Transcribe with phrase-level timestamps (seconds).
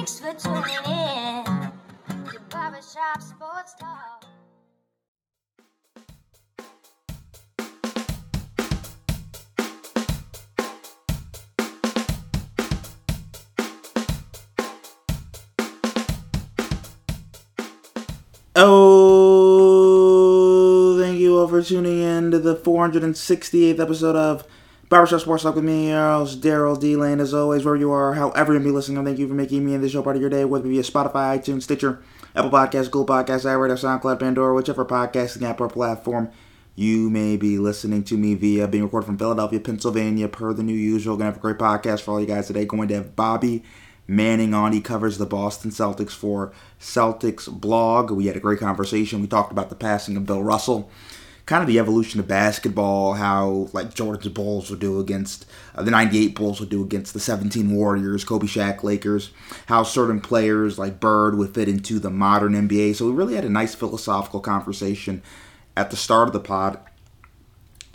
[0.00, 4.24] Thanks for tuning in to Barbershop Sports Talk.
[18.56, 19.38] Oh,
[20.98, 24.46] thank you all for tuning in to the 468th episode of
[24.90, 26.96] Barbershop Sports Talk with me, host, Daryl D.
[26.96, 27.20] Lane.
[27.20, 29.72] As always, wherever you are, however you may be listening, thank you for making me
[29.72, 32.02] and this show part of your day, whether it be a Spotify, iTunes, Stitcher,
[32.34, 36.28] Apple Podcasts, Google Podcasts, iRadio, SoundCloud, Pandora, whichever podcasting app or platform
[36.74, 38.66] you may be listening to me via.
[38.66, 41.16] Being recorded from Philadelphia, Pennsylvania, per the new usual.
[41.16, 42.64] Gonna have a great podcast for all you guys today.
[42.64, 43.62] Going to have Bobby
[44.08, 44.72] Manning on.
[44.72, 48.10] He covers the Boston Celtics for Celtics blog.
[48.10, 49.20] We had a great conversation.
[49.20, 50.90] We talked about the passing of Bill Russell,
[51.50, 55.90] kind of the evolution of basketball, how like Jordan's Bulls would do against uh, the
[55.90, 59.32] 98 Bulls would do against the 17 Warriors, Kobe Shaq Lakers,
[59.66, 62.94] how certain players like Bird would fit into the modern NBA.
[62.94, 65.24] So we really had a nice philosophical conversation
[65.76, 66.78] at the start of the pod.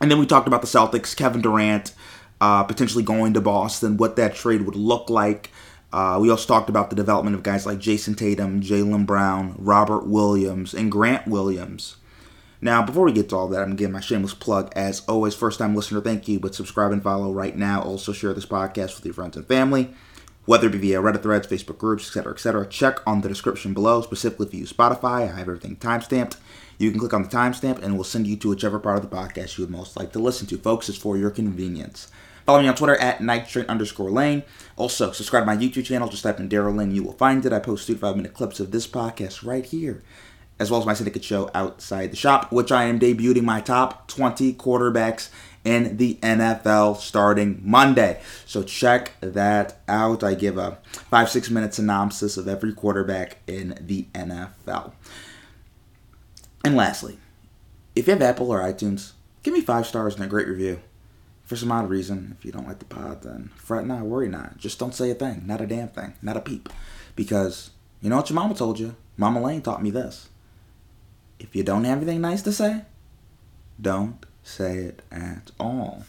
[0.02, 1.94] And then we talked about the Celtics, Kevin Durant
[2.42, 5.50] uh, potentially going to Boston, what that trade would look like.
[5.94, 10.06] Uh, we also talked about the development of guys like Jayson Tatum, Jaylen Brown, Robert
[10.08, 11.96] Williams, and Grant Williams.
[12.66, 14.74] Now, before we get to all that, I'm going to give my shameless plug.
[14.76, 17.84] As always, first time listener, thank you, but subscribe and follow right now.
[17.84, 19.94] Also, share this podcast with your friends and family,
[20.46, 22.66] whether it be via Reddit threads, Facebook groups, etc., etc.
[22.66, 25.32] Check on the description below, specifically if you use Spotify.
[25.32, 26.38] I have everything timestamped.
[26.80, 29.16] You can click on the timestamp and we'll send you to whichever part of the
[29.16, 30.58] podcast you would most like to listen to.
[30.58, 32.08] Folks, it's for your convenience.
[32.48, 34.42] Follow me on Twitter at nightstrain underscore lane.
[34.76, 36.10] Also, subscribe to my YouTube channel.
[36.10, 36.96] Just type in Daryl Lane.
[36.96, 37.54] You will find it.
[37.54, 40.02] I post two to five minute clips of this podcast right here,
[40.60, 44.08] as well as my syndicate show Outside the Shop, which I am debuting my top
[44.08, 45.30] 20 quarterbacks
[45.66, 48.22] in the NFL starting Monday.
[48.46, 50.24] So check that out.
[50.24, 50.78] I give a
[51.10, 54.94] five, six minute synopsis of every quarterback in the NFL.
[56.64, 57.18] And lastly,
[57.96, 59.14] if you have Apple or iTunes,
[59.44, 60.80] give me five stars and a great review.
[61.44, 64.58] For some odd reason, if you don't like the pod, then fret not, worry not.
[64.58, 66.70] Just don't say a thing, not a damn thing, not a peep.
[67.16, 67.72] Because
[68.02, 68.96] you know what your mama told you?
[69.18, 70.30] Mama Lane taught me this.
[71.40, 72.84] If you don't have anything nice to say,
[73.80, 76.06] don't say it at all.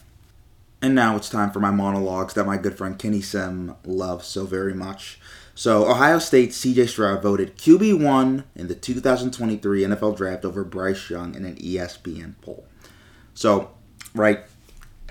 [0.81, 4.45] And now it's time for my monologues that my good friend Kenny Sim loves so
[4.45, 5.19] very much.
[5.55, 11.33] So, Ohio State's CJ Stroud voted QB1 in the 2023 NFL Draft over Bryce Young
[11.33, 12.67] in an ESPN poll.
[13.33, 13.71] So,
[14.13, 14.41] right,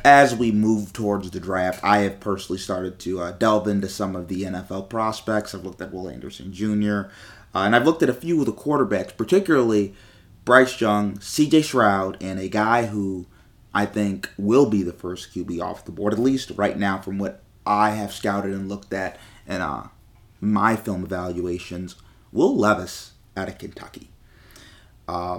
[0.04, 4.14] as we move towards the draft, I have personally started to uh, delve into some
[4.14, 5.52] of the NFL prospects.
[5.52, 7.10] I've looked at Will Anderson Jr.,
[7.56, 9.94] uh, and I've looked at a few of the quarterbacks, particularly
[10.44, 13.24] Bryce Young, CJ Stroud, and a guy who
[13.72, 17.16] I think will be the first QB off the board, at least right now, from
[17.16, 19.84] what I have scouted and looked at and uh,
[20.38, 21.94] my film evaluations.
[22.30, 24.10] Will Levis out of Kentucky.
[25.08, 25.38] Uh,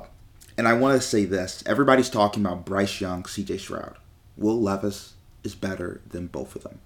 [0.57, 3.95] and I want to say this everybody's talking about Bryce Young, CJ Stroud.
[4.35, 5.13] Will Levis
[5.43, 6.79] is better than both of them.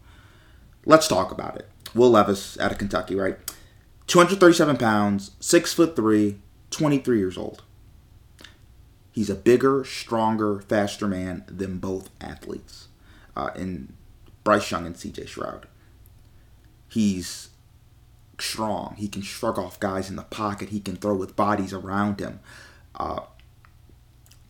[0.86, 1.70] Let's talk about it.
[1.96, 3.38] Will Levis out of Kentucky, right?
[4.12, 6.38] 237 pounds, 6 foot 3,
[6.70, 7.64] 23 years old.
[9.14, 12.90] He's a bigger, stronger, faster man than both athletes
[13.38, 13.94] uh, in
[14.44, 15.66] Bryce Young and CJ Stroud.
[16.90, 17.52] He's
[18.38, 18.96] strong.
[18.98, 20.70] He can shrug off guys in the pocket.
[20.70, 22.42] He can throw with bodies around him.
[22.94, 23.22] Uh,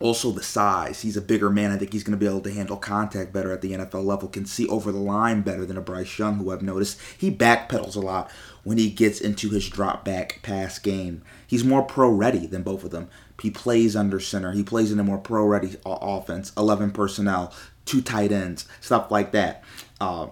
[0.02, 1.02] also, the size.
[1.02, 1.70] He's a bigger man.
[1.70, 4.28] I think he's going to be able to handle contact better at the NFL level.
[4.28, 7.94] Can see over the line better than a Bryce Young, who I've noticed he backpedals
[7.94, 8.28] a lot
[8.64, 11.22] when he gets into his drop back pass game.
[11.46, 13.10] He's more pro ready than both of them.
[13.40, 14.50] He plays under center.
[14.50, 16.52] He plays in a more pro ready offense.
[16.56, 17.54] Eleven personnel,
[17.84, 19.62] two tight ends, stuff like that.
[20.00, 20.30] Uh,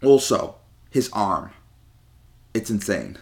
[0.00, 0.54] also,
[0.90, 1.50] his arm.
[2.54, 3.18] It's insane.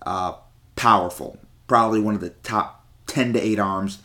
[0.00, 0.36] Uh,
[0.76, 1.38] powerful.
[1.66, 3.98] Probably one of the top 10 to 8 arms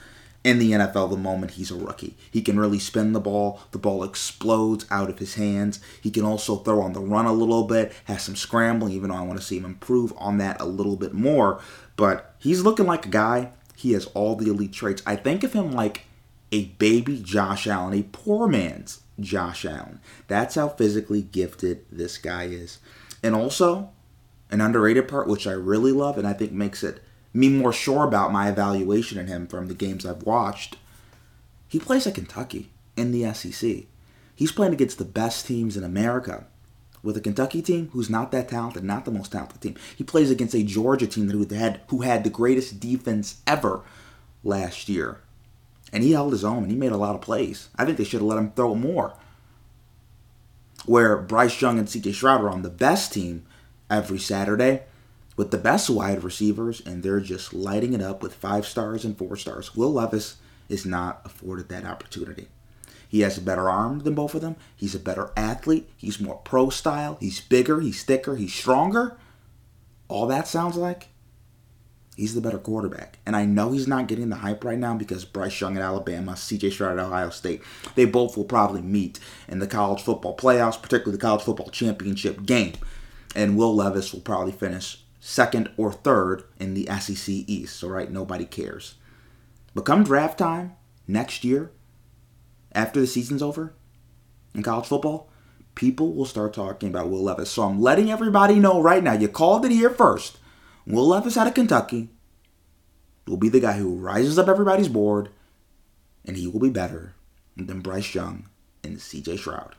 [0.46, 2.16] in the NFL the moment he's a rookie.
[2.30, 3.60] He can really spin the ball.
[3.72, 5.80] The ball explodes out of his hands.
[6.00, 9.16] He can also throw on the run a little bit, has some scrambling, even though
[9.16, 11.60] I want to see him improve on that a little bit more.
[11.96, 13.54] But he's looking like a guy.
[13.76, 15.02] He has all the elite traits.
[15.04, 16.04] I think of him like
[16.52, 20.00] a baby Josh Allen, a poor man's Josh Allen.
[20.28, 22.78] That's how physically gifted this guy is.
[23.24, 23.90] And also,
[24.52, 27.02] an underrated part, which I really love and I think makes it
[27.36, 30.78] me more sure about my evaluation in him from the games I've watched.
[31.68, 33.84] He plays at Kentucky in the SEC.
[34.34, 36.46] He's playing against the best teams in America.
[37.04, 39.76] With a Kentucky team who's not that talented, not the most talented team.
[39.96, 43.84] He plays against a Georgia team who had who had the greatest defense ever
[44.44, 45.20] last year.
[45.94, 47.70] And he held his own and he made a lot of plays.
[47.76, 49.14] I think they should have let him throw more.
[50.86, 53.46] Where Bryce Young and CJ Stroud are on the best team,
[53.90, 54.84] every Saturday
[55.36, 59.18] with the best wide receivers, and they're just lighting it up with five stars and
[59.18, 59.76] four stars.
[59.76, 60.38] Will Levis
[60.70, 62.48] is not afforded that opportunity.
[63.08, 64.56] He has a better arm than both of them.
[64.76, 65.90] He's a better athlete.
[65.96, 67.18] He's more pro style.
[67.20, 67.80] He's bigger.
[67.80, 68.36] He's thicker.
[68.36, 69.18] He's stronger.
[70.08, 71.10] All that sounds like
[72.16, 73.20] he's the better quarterback.
[73.26, 76.34] And I know he's not getting the hype right now because Bryce Young at Alabama,
[76.34, 77.62] CJ Stroud at Ohio State,
[77.96, 82.46] they both will probably meet in the college football playoffs, particularly the college football championship
[82.46, 82.74] game.
[83.36, 87.78] And Will Levis will probably finish second or third in the SEC East.
[87.78, 88.94] So, right, nobody cares.
[89.74, 90.76] But come draft time
[91.08, 91.72] next year,
[92.74, 93.74] after the season's over
[94.54, 95.28] in college football,
[95.74, 97.50] people will start talking about Will Levis.
[97.50, 99.14] So I'm letting everybody know right now.
[99.14, 100.38] You called it here first.
[100.86, 102.10] Will Levis out of Kentucky
[103.26, 105.30] will be the guy who rises up everybody's board,
[106.24, 107.16] and he will be better
[107.58, 108.48] than Bryce Young
[108.84, 109.76] and CJ Stroud.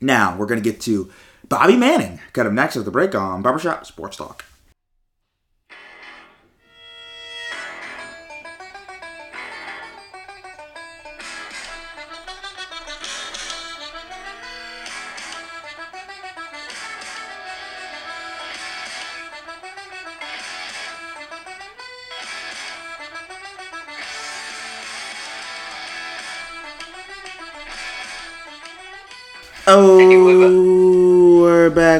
[0.00, 1.10] Now we're gonna get to
[1.48, 2.20] Bobby Manning.
[2.32, 4.44] Cut up next at the break on Barbershop Sports Talk.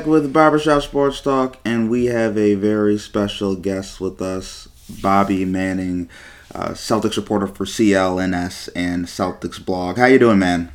[0.04, 4.68] Back with Barbershop Sports Talk, and we have a very special guest with us,
[5.00, 6.10] Bobby Manning,
[6.54, 9.96] uh, Celtics reporter for CLNS and Celtics blog.
[9.96, 10.70] How you doing, man?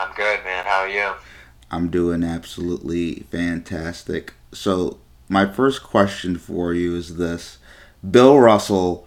[0.00, 0.64] I'm good, man.
[0.64, 1.12] How are you?
[1.70, 4.34] I'm doing absolutely fantastic.
[4.50, 4.98] So,
[5.28, 7.58] my first question for you is this:
[8.10, 9.06] Bill Russell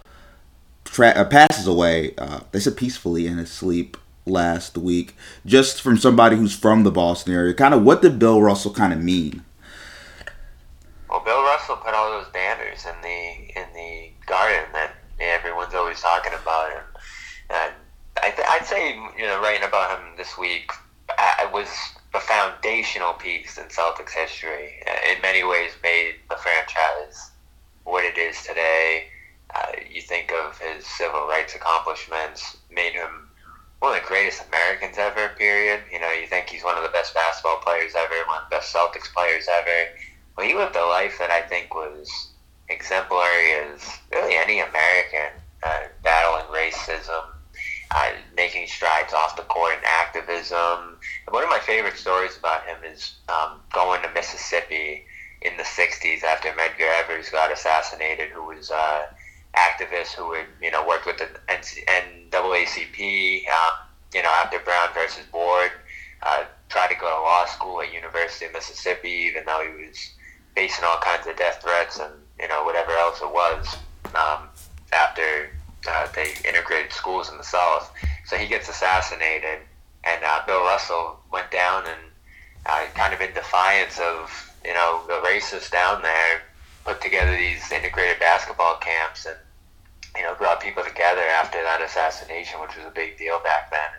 [0.86, 2.16] tra- uh, passes away.
[2.18, 5.16] Uh, they said peacefully in his sleep last week,
[5.46, 7.54] just from somebody who's from the Boston area.
[7.54, 9.44] Kind of what did Bill Russell kind of mean?
[11.10, 16.02] Well, Bill Russell put all those banners in the in the garden that everyone's always
[16.02, 16.86] talking about, and,
[17.50, 17.74] and
[18.18, 20.72] I I'd say you know writing about him this week
[21.18, 21.68] I, was
[22.14, 24.82] a foundational piece in Celtics history.
[25.14, 27.32] In many ways, made the franchise
[27.84, 29.08] what it is today.
[29.56, 33.30] Uh, you think of his civil rights accomplishments, made him
[33.84, 35.82] one of the greatest Americans ever, period.
[35.92, 38.56] You know, you think he's one of the best basketball players ever, one of the
[38.56, 39.90] best Celtics players ever.
[40.38, 42.30] Well, he lived a life that I think was
[42.70, 43.84] exemplary as
[44.14, 47.26] really any American, uh, battling racism,
[47.92, 50.98] uh, making strides off the court in activism.
[51.28, 55.04] And one of my favorite stories about him is um, going to Mississippi
[55.42, 59.08] in the 60s after Medgar Evers got assassinated, who was uh,
[59.56, 63.74] activist who had, you know, worked with the NAACP, um,
[64.14, 65.72] you know, after Brown versus Board,
[66.24, 70.12] uh, tried to go to law school at University of Mississippi, even though he was
[70.56, 73.76] facing all kinds of death threats and, you know, whatever else it was
[74.16, 74.48] um,
[74.92, 75.50] after
[75.90, 77.92] uh, they integrated schools in the South.
[78.26, 79.60] So he gets assassinated,
[80.04, 82.02] and uh, Bill Russell went down and
[82.66, 86.42] uh, kind of in defiance of, you know, the racists down there,
[86.84, 89.38] put together these integrated basketball camps and
[90.18, 93.90] you know brought people together after that assassination, which was a big deal back then.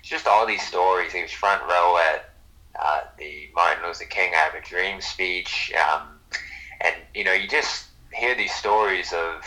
[0.00, 1.12] It's just all these stories.
[1.12, 2.30] He was front row at
[2.78, 6.18] uh, the Martin Luther King "I Have a Dream" speech, um,
[6.80, 9.44] and you know you just hear these stories of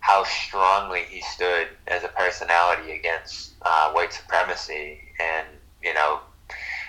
[0.00, 5.46] how strongly he stood as a personality against uh, white supremacy, and
[5.82, 6.20] you know,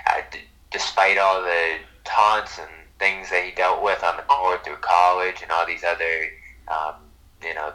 [0.10, 0.40] uh, d-
[0.72, 2.70] despite all the taunts and
[3.04, 6.32] things that he dealt with on the court through college and all these other,
[6.70, 6.96] um,
[7.44, 7.74] you know,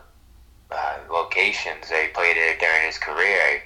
[0.71, 3.63] uh, locations that he played at during his career.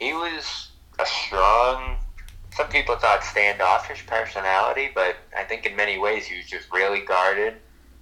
[0.00, 1.98] He was a strong,
[2.52, 7.02] some people thought standoffish personality, but I think in many ways he was just really
[7.02, 7.54] guarded,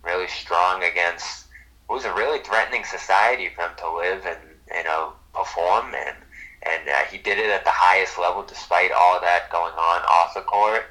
[0.03, 1.45] really strong against
[1.87, 4.41] what was a really threatening society for him to live and,
[4.75, 6.15] you know, perform in.
[6.63, 10.33] And uh, he did it at the highest level despite all that going on off
[10.33, 10.85] the court.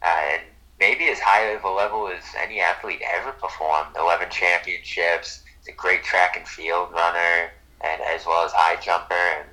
[0.00, 0.42] Uh, and
[0.80, 3.96] maybe as high of a level as any athlete ever performed.
[3.96, 5.42] 11 championships.
[5.68, 7.50] A great track and field runner,
[7.82, 9.46] and as well as high jumper, and,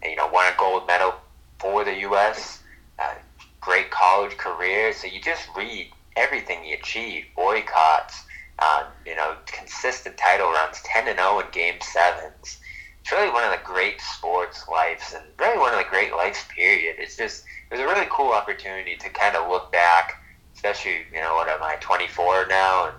[0.00, 1.12] and you know won a gold medal
[1.58, 2.62] for the U.S.
[3.00, 3.14] Uh,
[3.60, 4.92] great college career.
[4.92, 8.22] So you just read everything he achieved: boycotts,
[8.60, 12.60] uh, you know, consistent title runs, 10 and 0 in Game Sevens.
[13.00, 16.44] It's really one of the great sports lives, and really one of the great lives.
[16.54, 16.94] Period.
[17.00, 20.22] It's just it was a really cool opportunity to kind of look back
[20.56, 22.96] especially you know what am I 24 now, and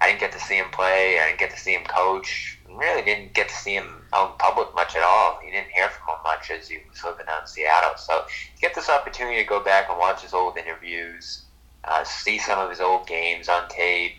[0.00, 1.18] I didn't get to see him play.
[1.20, 2.60] I didn't get to see him coach.
[2.70, 5.40] Really didn't get to see him out in public much at all.
[5.44, 7.96] You didn't hear from him much as he was living out in Seattle.
[7.96, 8.12] So
[8.54, 11.44] you get this opportunity to go back and watch his old interviews.
[11.84, 14.18] uh, see some of his old games on tape,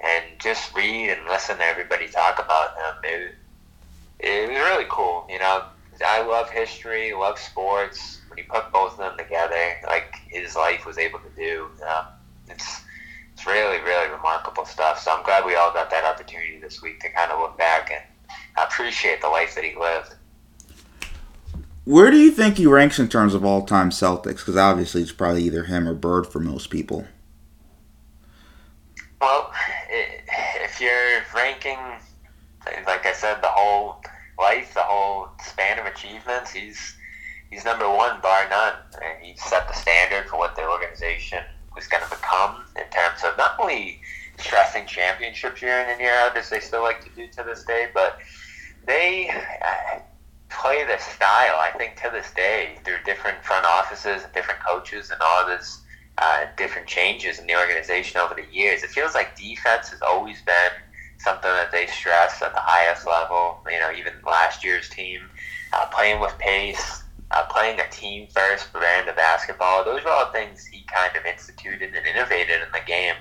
[0.00, 2.94] and just read and listen to everybody talk about him.
[3.04, 3.34] It,
[4.20, 5.26] it was really cool.
[5.30, 5.64] You know,
[6.06, 8.22] I love history, love sports.
[8.28, 12.04] When you put both of them together, like his life was able to do, um,
[12.48, 12.82] it's
[13.32, 14.98] it's really, really remarkable stuff.
[15.00, 17.90] So I'm glad we all got that opportunity this week to kind of look back
[17.92, 18.02] and
[18.56, 20.14] appreciate the life that he lived.
[21.84, 24.38] Where do you think he ranks in terms of all-time Celtics?
[24.38, 27.06] Because obviously it's probably either him or Bird for most people.
[29.20, 29.52] Well,
[29.90, 31.78] if you're ranking,
[32.86, 34.02] like I said, the whole
[34.38, 36.96] life, the whole span of achievements, he's
[37.50, 38.74] he's number one, bar none.
[39.02, 41.44] And he set the standard for what the organization
[41.76, 44.00] was going to become in terms of not only
[44.38, 47.64] stressing championships year in and year out, as they still like to do to this
[47.64, 48.18] day, but
[48.86, 50.00] they uh,
[50.48, 51.56] play this style.
[51.58, 55.82] I think to this day, through different front offices and different coaches and all this
[56.18, 60.40] uh, different changes in the organization over the years, it feels like defense has always
[60.42, 60.72] been
[61.18, 63.58] something that they stress at the highest level.
[63.70, 65.20] You know, even last year's team
[65.72, 69.84] uh, playing with pace, uh, playing a team first brand of basketball.
[69.84, 73.14] Those are all things he kind of instituted and innovated in the game.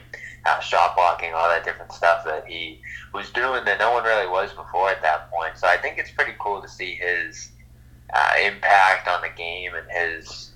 [0.45, 2.79] Uh, shot blocking, all that different stuff that he
[3.13, 5.57] was doing that no one really was before at that point.
[5.57, 7.49] So I think it's pretty cool to see his
[8.13, 10.51] uh, impact on the game and his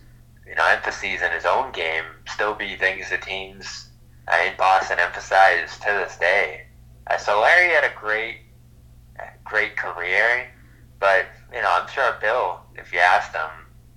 [0.48, 3.90] you know emphases in his own game still be things the teams
[4.28, 6.68] uh, in Boston emphasize to this day.
[7.08, 8.38] Uh, so Larry had a great,
[9.44, 10.48] great career,
[11.00, 13.50] but you know I'm sure Bill, if you asked him,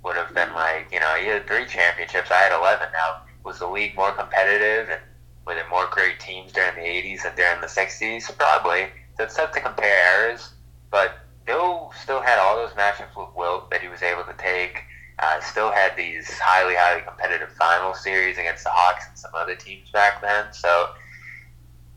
[0.05, 2.89] would have been like you know he had three championships, I had eleven.
[2.93, 5.01] Now was the league more competitive and
[5.47, 8.37] were there more great teams during the 80s and during the 60s?
[8.39, 8.87] Probably.
[9.17, 10.51] So it's tough to compare eras,
[10.91, 14.83] but Bill still had all those matchups with Wilt that he was able to take.
[15.19, 19.55] Uh, still had these highly, highly competitive final series against the Hawks and some other
[19.55, 20.53] teams back then.
[20.53, 20.91] So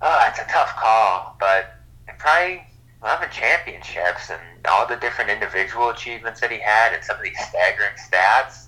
[0.02, 1.76] uh, it's a tough call, but
[2.18, 2.66] probably
[3.06, 7.40] 11 championships and all the different individual achievements that he had and some of these
[7.40, 8.66] staggering stats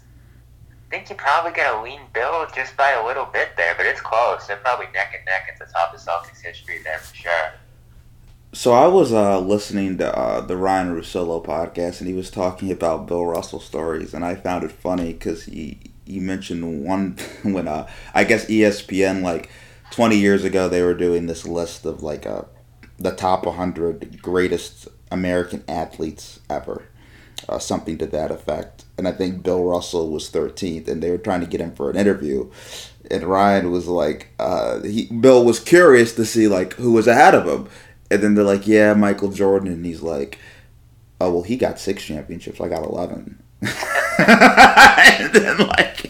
[0.87, 3.85] I think you're probably going a lean Bill just by a little bit there, but
[3.85, 4.47] it's close.
[4.47, 7.51] They're probably neck and neck at the top of Celtics history there for sure.
[8.53, 12.71] So I was uh, listening to uh, the Ryan Russillo podcast, and he was talking
[12.71, 17.67] about Bill Russell stories, and I found it funny because he he mentioned one when
[17.67, 19.49] uh, I guess ESPN like
[19.91, 22.43] twenty years ago they were doing this list of like uh,
[22.97, 26.87] the top 100 greatest American athletes ever,
[27.47, 28.85] uh, something to that effect.
[28.97, 31.89] And I think Bill Russell was 13th, and they were trying to get him for
[31.89, 32.49] an interview.
[33.09, 37.35] And Ryan was like, uh, he, Bill was curious to see like who was ahead
[37.35, 37.69] of him,
[38.09, 40.39] and then they're like, yeah, Michael Jordan, and he's like,
[41.21, 43.41] oh well, he got six championships, I got 11.
[43.61, 46.06] and then like.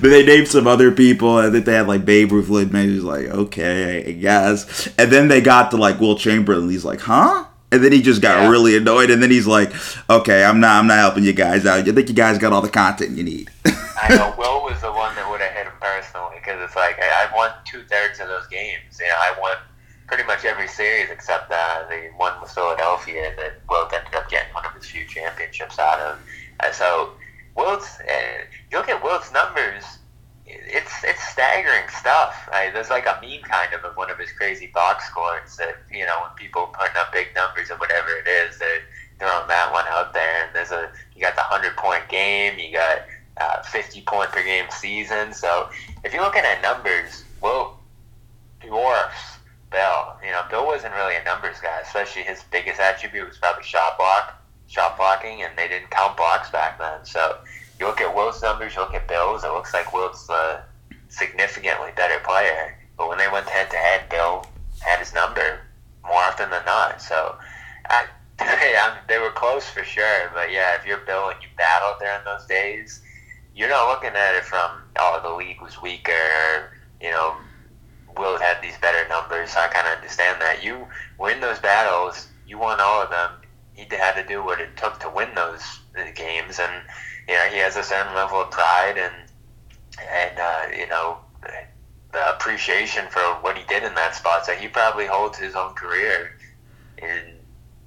[0.00, 1.36] Then they named some other people.
[1.36, 4.86] I think they had like Babe Ruth, Maybe he's like, okay, I guess.
[4.98, 6.70] And then they got to like Wilt Chamberlain.
[6.70, 7.44] He's like, huh?
[7.72, 8.48] And then he just got yeah.
[8.48, 9.72] really annoyed, and then he's like,
[10.10, 11.78] "Okay, I'm not, I'm not helping you guys out.
[11.78, 14.90] I think you guys got all the content you need." I know Wilt was the
[14.90, 18.18] one that would have hit him personally because it's like I, I won two thirds
[18.18, 18.98] of those games.
[18.98, 19.56] You know, I won
[20.08, 24.52] pretty much every series except uh, the one with Philadelphia that Wilt ended up getting
[24.52, 26.18] one of his few championships out of.
[26.64, 27.12] And so
[27.56, 29.84] Wilt's, uh, you look at Wilt's numbers
[30.46, 32.48] it's it's staggering stuff.
[32.72, 36.04] There's like a meme kind of of one of his crazy box scores that you
[36.06, 38.82] know when people putting up big numbers or whatever it is, they're
[39.18, 40.46] throwing that one out there.
[40.46, 43.02] And there's a you got the hundred point game, you got
[43.40, 45.32] uh, fifty point per game season.
[45.32, 45.68] So
[46.04, 47.76] if you're looking at numbers, Wilt,
[48.60, 49.38] dwarfs
[49.70, 50.16] Bill.
[50.24, 51.80] You know, Bill wasn't really a numbers guy.
[51.80, 54.39] Especially his biggest attribute was probably shot block,
[54.70, 57.04] shot blocking, and they didn't count blocks back then.
[57.04, 57.38] So
[57.78, 60.60] you look at Wilt's numbers, you look at Bill's, it looks like Wilt's the
[61.08, 62.78] significantly better player.
[62.96, 64.46] But when they went head to head, Bill
[64.78, 65.60] had his number
[66.04, 67.02] more often than not.
[67.02, 67.36] So
[67.86, 68.06] I,
[69.08, 70.30] they were close for sure.
[70.32, 73.02] But yeah, if you're Bill and you battled there in those days,
[73.56, 76.12] you're not looking at it from oh the league was weaker.
[76.12, 77.34] Or, you know,
[78.16, 79.50] Wilt had these better numbers.
[79.50, 80.62] So I kind of understand that.
[80.62, 80.86] You
[81.18, 83.30] win those battles, you won all of them.
[83.88, 85.62] He had to do what it took to win those
[86.14, 86.82] games, and
[87.28, 89.14] you know, he has a certain level of pride and
[90.12, 91.18] and uh, you know
[92.12, 94.44] the appreciation for what he did in that spot.
[94.44, 96.36] So he probably holds his own career
[96.98, 97.36] in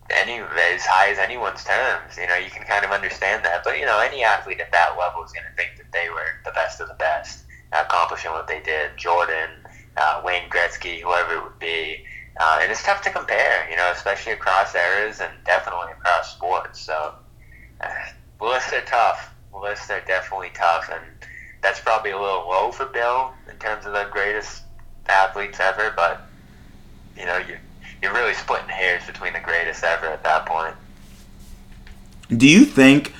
[0.09, 2.17] any as high as anyone's terms.
[2.17, 3.63] You know, you can kind of understand that.
[3.63, 6.39] But you know, any athlete at that level is going to think that they were
[6.45, 8.91] the best of the best, accomplishing what they did.
[8.97, 9.49] Jordan,
[9.97, 12.05] uh, Wayne Gretzky, whoever it would be.
[12.39, 16.79] Uh, and it's tough to compare, you know, especially across eras and definitely across sports.
[16.79, 17.13] So,
[17.81, 17.93] uh,
[18.41, 21.03] lists are tough lists are definitely tough, and
[21.61, 24.63] that's probably a little low for Bill in terms of the greatest
[25.07, 25.93] athletes ever.
[25.95, 26.21] But
[27.17, 27.57] you know, you
[28.01, 30.75] you're really splitting hairs between the greatest ever at that point.
[32.35, 33.13] Do you think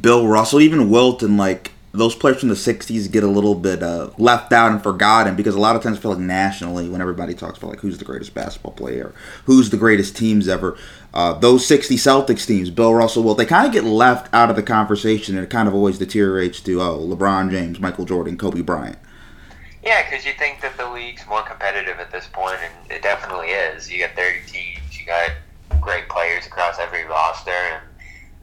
[0.00, 3.82] Bill Russell, even Wilt, and like those players from the '60s get a little bit
[3.82, 7.00] uh, left out and forgotten because a lot of times I feel like nationally, when
[7.00, 9.14] everybody talks about like who's the greatest basketball player,
[9.44, 10.78] who's the greatest teams ever,
[11.12, 14.56] uh, those '60 Celtics teams, Bill Russell, Wilt, they kind of get left out of
[14.56, 18.62] the conversation, and it kind of always deteriorates to oh LeBron James, Michael Jordan, Kobe
[18.62, 18.98] Bryant.
[19.82, 23.48] Yeah, because you think that the league's more competitive at this point, and it definitely
[23.48, 23.90] is.
[23.90, 25.30] You got 30 teams, you got
[25.80, 27.82] great players across every roster, and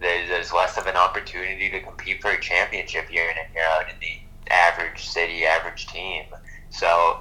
[0.05, 3.89] there's, less of an opportunity to compete for a championship year in and year out
[3.89, 6.23] in the average city, average team.
[6.69, 7.19] So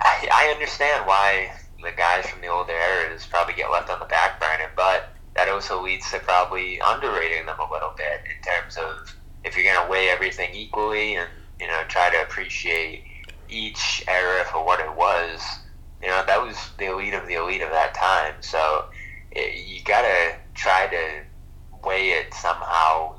[0.00, 1.52] I, I understand why
[1.82, 5.48] the guys from the older eras probably get left on the back burner, but that
[5.48, 9.14] also leads to probably underrating them a little bit in terms of
[9.44, 11.28] if you're going to weigh everything equally and
[11.60, 13.04] you know try to appreciate
[13.48, 15.40] each era for what it was.
[16.02, 18.34] You know that was the elite of the elite of that time.
[18.40, 18.86] So
[19.32, 21.24] it, you got to try to
[21.86, 23.14] weigh it somehow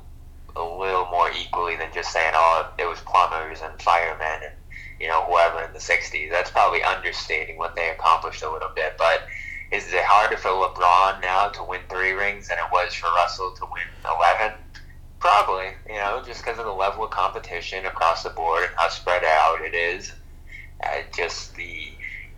[0.56, 4.54] a little more equally than just saying, oh, it was plumbers and firemen and,
[4.98, 6.30] you know, whoever in the 60s.
[6.30, 8.94] That's probably understating what they accomplished a little bit.
[8.98, 9.26] But
[9.70, 13.52] is it harder for LeBron now to win three rings than it was for Russell
[13.58, 14.56] to win 11?
[15.18, 18.88] Probably, you know, just because of the level of competition across the board and how
[18.88, 20.12] spread out it is.
[20.84, 21.95] Uh, just the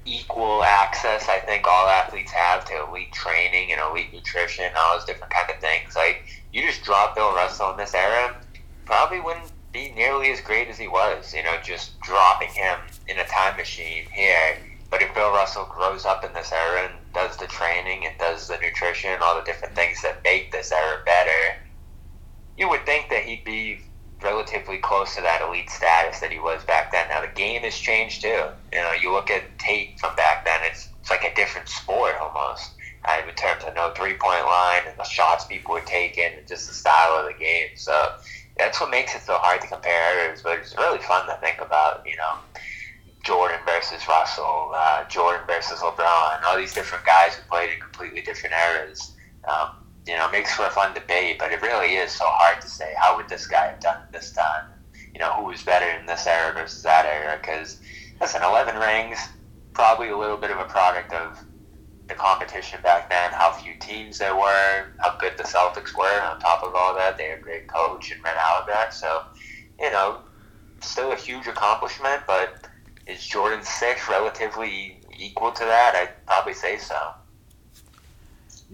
[0.08, 5.04] equal access I think all athletes have to elite training and elite nutrition, all those
[5.04, 5.94] different kind of things.
[5.94, 8.36] Like you just drop Bill Russell in this era,
[8.84, 11.34] probably wouldn't be nearly as great as he was.
[11.34, 14.56] You know, just dropping him in a time machine here.
[14.90, 18.48] But if Bill Russell grows up in this era and does the training and does
[18.48, 21.58] the nutrition, all the different things that make this era better,
[22.56, 23.80] you would think that he'd be
[24.22, 27.08] relatively close to that elite status that he was back then.
[27.08, 28.44] Now the game has changed too.
[28.72, 32.16] You know, you look at tape from back then; it's it's like a different sport
[32.20, 32.72] almost.
[33.04, 36.46] Uh, in terms of no three point line and the shots people were taking and
[36.46, 37.68] just the style of the game.
[37.76, 38.12] So
[38.56, 40.42] that's what makes it so hard to compare eras.
[40.42, 42.06] But it's really fun to think about.
[42.06, 42.38] You know.
[43.24, 48.22] Jordan versus Russell, uh, Jordan versus LeBron, all these different guys who played in completely
[48.22, 49.12] different eras.
[49.46, 49.70] Um,
[50.08, 52.94] you know, makes for a fun debate, but it really is so hard to say
[52.98, 54.64] how would this guy have done this time?
[55.12, 57.36] You know, who was better in this era versus that era?
[57.38, 57.78] Because,
[58.18, 59.18] listen, 11 rings,
[59.74, 61.38] probably a little bit of a product of
[62.08, 66.22] the competition back then, how few teams there were, how good the Celtics were.
[66.22, 68.92] On top of all that, they had a great coach and Red Auerbach.
[68.92, 69.24] So,
[69.78, 70.20] you know,
[70.80, 72.66] still a huge accomplishment, but
[73.06, 75.94] is Jordan 6 relatively equal to that?
[75.94, 76.96] I'd probably say so.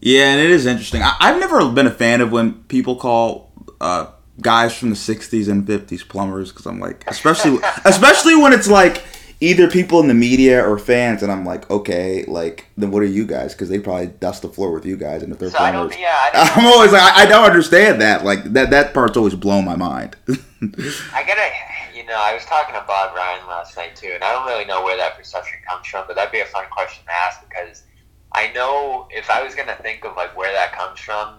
[0.05, 1.01] Yeah, and it is interesting.
[1.01, 5.49] I, have never been a fan of when people call uh, guys from the '60s
[5.49, 9.03] and '50s plumbers because I'm like, especially especially when it's like
[9.41, 13.07] either people in the media or fans, and I'm like, okay, like then what are
[13.07, 13.55] you guys?
[13.55, 15.99] Because they probably dust the floor with you guys, and if they're so plumbers, I
[15.99, 18.27] yeah, I'm always like, I, I, don't understand that.
[18.27, 20.17] Like that that part's always blown my mind.
[20.29, 21.49] I gotta,
[21.97, 24.67] you know, I was talking to Bob Ryan last night too, and I don't really
[24.67, 27.85] know where that perception comes from, but that'd be a fun question to ask because
[28.35, 31.39] I know if I was gonna think of like where that comes from,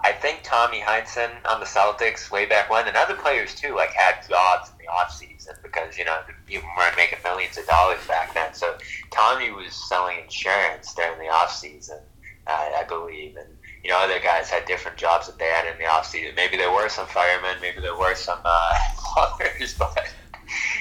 [0.00, 3.90] I think Tommy Heinsohn on the Celtics way back when, and other players too, like
[3.90, 8.06] had jobs in the off season because you know you weren't making millions of dollars
[8.06, 8.52] back then.
[8.52, 8.76] So
[9.10, 11.98] Tommy was selling insurance during the off season,
[12.46, 13.48] uh, I believe, and
[13.82, 16.34] you know other guys had different jobs that they had in the off season.
[16.36, 20.06] Maybe there were some firemen, maybe there were some uh, plumbers, but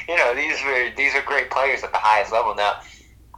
[0.10, 2.76] you know these were these are great players at the highest level now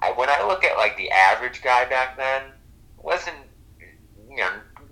[0.01, 2.43] I, when I look at like the average guy back then,
[2.97, 3.37] wasn't
[4.29, 4.49] you know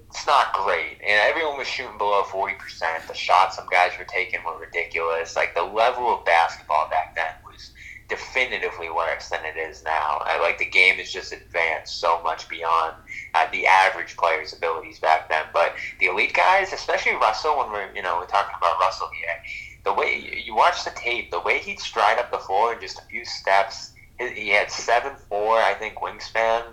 [0.10, 3.08] it's not great, and everyone was shooting below forty percent.
[3.08, 5.36] The shots some guys were taking were ridiculous.
[5.36, 7.72] Like the level of basketball back then was
[8.08, 10.22] definitively worse than it is now.
[10.24, 12.96] I, like the game has just advanced so much beyond
[13.34, 15.46] uh, the average player's abilities back then.
[15.54, 19.38] But the elite guys, especially Russell, when we're you know we're talking about Russell here,
[19.84, 23.00] the way you watch the tape, the way he'd stride up the floor in just
[23.00, 26.64] a few steps he had seven four, I think, wingspan.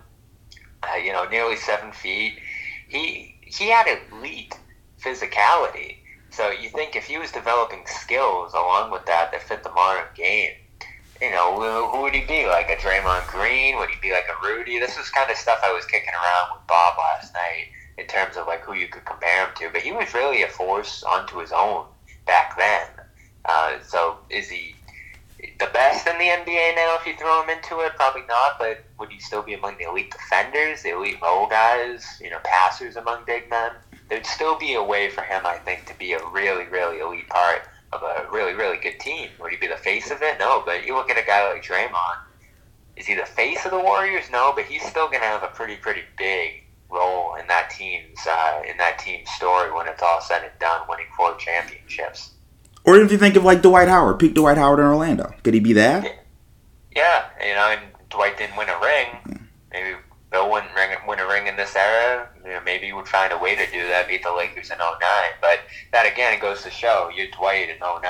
[0.83, 2.39] Uh, you know, nearly seven feet.
[2.89, 4.59] He he had elite
[5.01, 5.97] physicality.
[6.31, 10.07] So you think if he was developing skills along with that that fit the modern
[10.15, 10.53] game,
[11.21, 12.47] you know, who, who would he be?
[12.47, 13.77] Like a Draymond Green?
[13.79, 14.79] Would he be like a Rudy?
[14.79, 17.67] This was kind of stuff I was kicking around with Bob last night
[17.99, 19.71] in terms of like who you could compare him to.
[19.73, 21.85] But he was really a force onto his own
[22.27, 22.87] back then.
[23.45, 24.75] Uh, so is he
[25.59, 27.93] the best in the NBA now if you throw him into it?
[27.97, 32.05] Probably not, but would he still be among the elite defenders, the elite role guys,
[32.21, 33.73] you know, passers among big men?
[34.09, 37.29] There'd still be a way for him, I think, to be a really, really elite
[37.29, 39.29] part of a really really good team.
[39.41, 40.39] Would he be the face of it?
[40.39, 42.19] No, but you look at a guy like Draymond.
[42.97, 44.31] Is he the face of the Warriors?
[44.31, 48.19] No, but he's still going to have a pretty pretty big role in that team's
[48.27, 52.33] uh, in that team's story when it's all said and done, winning four championships.
[52.85, 55.61] Or if you think of like Dwight Howard, peak Dwight Howard in Orlando, could he
[55.61, 56.05] be that?
[56.95, 59.41] Yeah, you know, and Dwight didn't win a ring.
[59.73, 59.97] Maybe
[60.31, 62.29] Bill wouldn't ring, win a ring in this era.
[62.45, 64.79] You know, maybe he would find a way to do that, beat the Lakers in
[64.79, 64.89] 09.
[65.41, 65.61] But
[65.93, 68.03] that again goes to show you're Dwight in 09,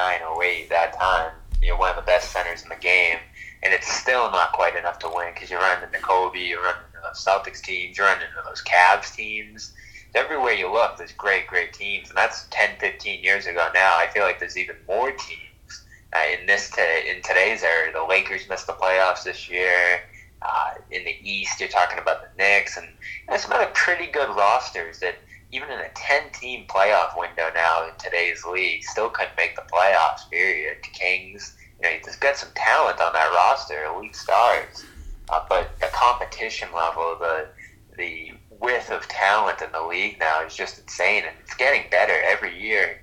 [0.42, 1.32] 08, that time.
[1.61, 3.18] You're one of the best centers in the game,
[3.62, 6.82] and it's still not quite enough to win because you're running into Kobe, you're running
[6.88, 9.74] into those Celtics teams, you're running into those Cavs teams.
[10.14, 13.68] Everywhere you look, there's great, great teams, and that's 10, 15 years ago.
[13.72, 17.90] Now I feel like there's even more teams uh, in this t- in today's era.
[17.92, 20.03] The Lakers missed the playoffs this year.
[20.42, 22.87] Uh, in the East, you're talking about the Knicks, and
[23.31, 25.14] you some other pretty good rosters that
[25.53, 30.29] even in a 10-team playoff window now in today's league still couldn't make the playoffs.
[30.31, 30.79] Period.
[30.83, 34.85] The Kings, you know, there's got some talent on that roster, elite stars,
[35.29, 37.48] uh, but the competition level, the
[37.96, 42.14] the width of talent in the league now is just insane, and it's getting better
[42.25, 43.01] every year,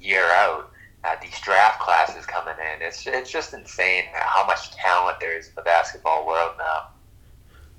[0.00, 0.70] year out.
[1.04, 5.46] Uh, these draft classes coming in, it's it's just insane how much talent there is
[5.46, 6.88] in the basketball world now.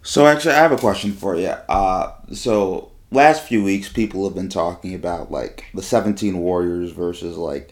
[0.02, 1.48] So actually, I have a question for you.
[1.48, 7.36] Uh, so last few weeks, people have been talking about like the 17 Warriors versus
[7.36, 7.72] like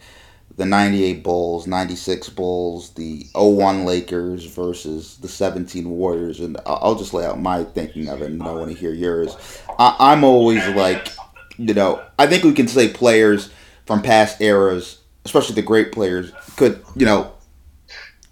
[0.58, 6.40] the 98 Bulls, 96 Bulls, the 01 Lakers versus the 17 Warriors.
[6.40, 9.36] And I'll just lay out my thinking of it and I want to hear yours.
[9.78, 11.12] I- I'm always like,
[11.56, 13.50] you know, I think we can say players
[13.86, 17.32] from past eras, especially the great players, could, you know,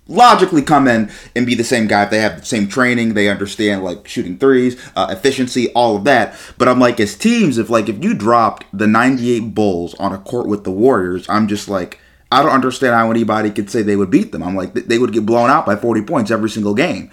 [0.09, 3.29] logically come in and be the same guy if they have the same training they
[3.29, 7.69] understand like shooting threes uh, efficiency all of that but i'm like as teams if
[7.69, 11.69] like if you dropped the 98 bulls on a court with the warriors i'm just
[11.69, 11.99] like
[12.33, 15.13] i don't understand how anybody could say they would beat them i'm like they would
[15.13, 17.11] get blown out by 40 points every single game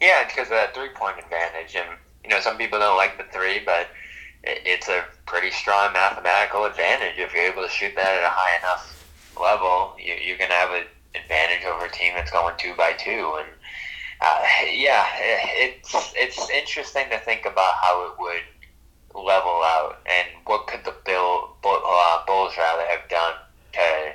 [0.00, 1.88] yeah because of that three point advantage and
[2.24, 3.88] you know some people don't like the three but
[4.42, 8.58] it's a pretty strong mathematical advantage if you're able to shoot that at a high
[8.58, 9.06] enough
[9.38, 13.38] level you're going to have an advantage over a team that's going two by two.
[13.38, 13.48] And
[14.20, 20.66] uh, yeah, it's it's interesting to think about how it would level out and what
[20.66, 23.34] could the Bill uh, Bulls rather have done
[23.72, 24.14] to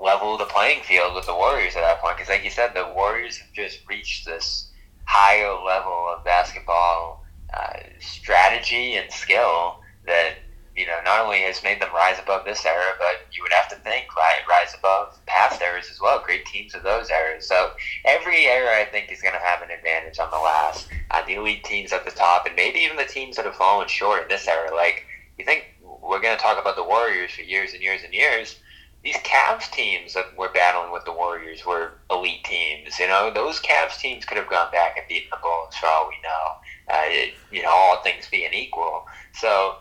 [0.00, 2.16] level the playing field with the Warriors at that point.
[2.16, 4.70] Because like you said, the Warriors have just reached this
[5.04, 7.24] higher level of basketball
[7.56, 10.34] uh, strategy and skill that
[10.76, 13.68] you know, not only has made them rise above this era, but you would have
[13.68, 16.20] to think right, rise above past eras as well.
[16.24, 17.46] Great teams of those eras.
[17.46, 17.70] So
[18.04, 20.88] every era, I think, is going to have an advantage on the last.
[21.12, 23.86] Uh, the elite teams at the top, and maybe even the teams that have fallen
[23.86, 24.74] short in this era.
[24.74, 25.06] Like
[25.38, 25.66] you think
[26.04, 28.56] we're going to talk about the Warriors for years and years and years.
[29.02, 32.98] These Cavs teams that were battling with the Warriors were elite teams.
[32.98, 36.08] You know, those Cavs teams could have gone back and beaten the Bulls for all
[36.08, 36.94] we know.
[36.94, 39.04] Uh, it, you know, all things being equal.
[39.34, 39.76] So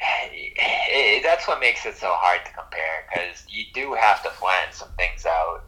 [1.22, 4.90] that's what makes it so hard to compare because you do have to plan some
[4.96, 5.64] things out.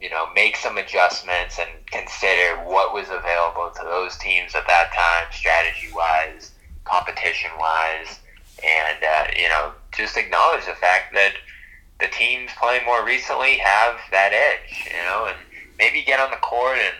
[0.00, 4.92] You know, make some adjustments and consider what was available to those teams at that
[4.92, 6.50] time, strategy wise,
[6.84, 8.18] competition wise,
[8.64, 11.34] and uh, you know, just acknowledge the fact that
[12.00, 14.86] the teams playing more recently have that edge.
[14.86, 15.36] You know, and
[15.78, 16.96] maybe get on the court and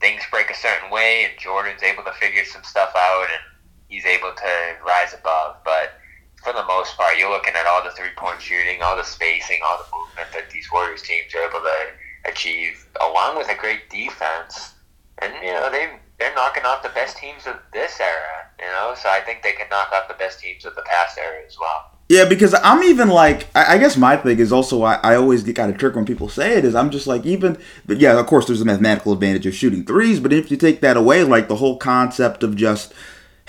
[0.00, 3.42] things break a certain way, and Jordan's able to figure some stuff out and
[3.88, 5.56] he's able to rise above.
[5.64, 6.00] But
[6.42, 9.60] for the most part, you're looking at all the three point shooting, all the spacing,
[9.64, 13.90] all the movement that these Warriors teams are able to achieve, along with a great
[13.90, 14.74] defense.
[15.18, 18.39] And you know they they're knocking off the best teams of this era.
[18.60, 21.16] You know, so I think they can knock off the best teams of the past
[21.18, 21.92] era as well.
[22.10, 25.56] Yeah, because I'm even like, I, guess my thing is also I, I always get
[25.56, 28.26] kind of tricked when people say it is I'm just like even, but yeah, of
[28.26, 31.46] course there's a mathematical advantage of shooting threes, but if you take that away, like
[31.46, 32.92] the whole concept of just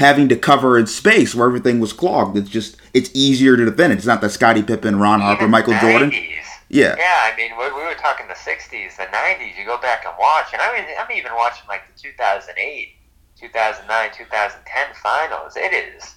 [0.02, 2.38] having to cover in space where everything was clogged.
[2.38, 3.94] It's just it's easier to defend.
[3.94, 5.82] It's not that Scottie Pippen, Ron Harper, Michael 90s.
[5.82, 6.12] Jordan.
[6.70, 6.96] Yeah.
[6.98, 9.58] Yeah, I mean, we, we were talking the '60s, the '90s.
[9.58, 12.96] You go back and watch, and I mean, I'm even watching like the 2008,
[13.42, 15.58] 2009, 2010 finals.
[15.58, 16.16] It is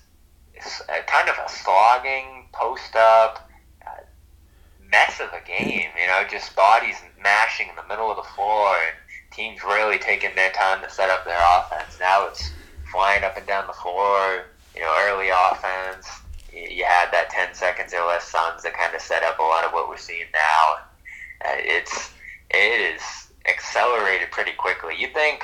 [1.07, 3.51] kind of a slogging post up
[3.87, 4.05] uh,
[4.91, 5.89] mess of a game.
[5.99, 8.97] You know, just bodies mashing in the middle of the floor, and
[9.33, 11.97] teams really taking their time to set up their offense.
[11.99, 12.51] Now it's
[12.93, 16.07] flying up and down the floor, you know, early offense.
[16.53, 19.65] You had that 10 seconds or less Suns that kind of set up a lot
[19.65, 20.85] of what we're seeing now.
[21.45, 22.13] Uh, it's
[22.51, 23.03] it is
[23.47, 24.95] accelerated pretty quickly.
[24.97, 25.43] You think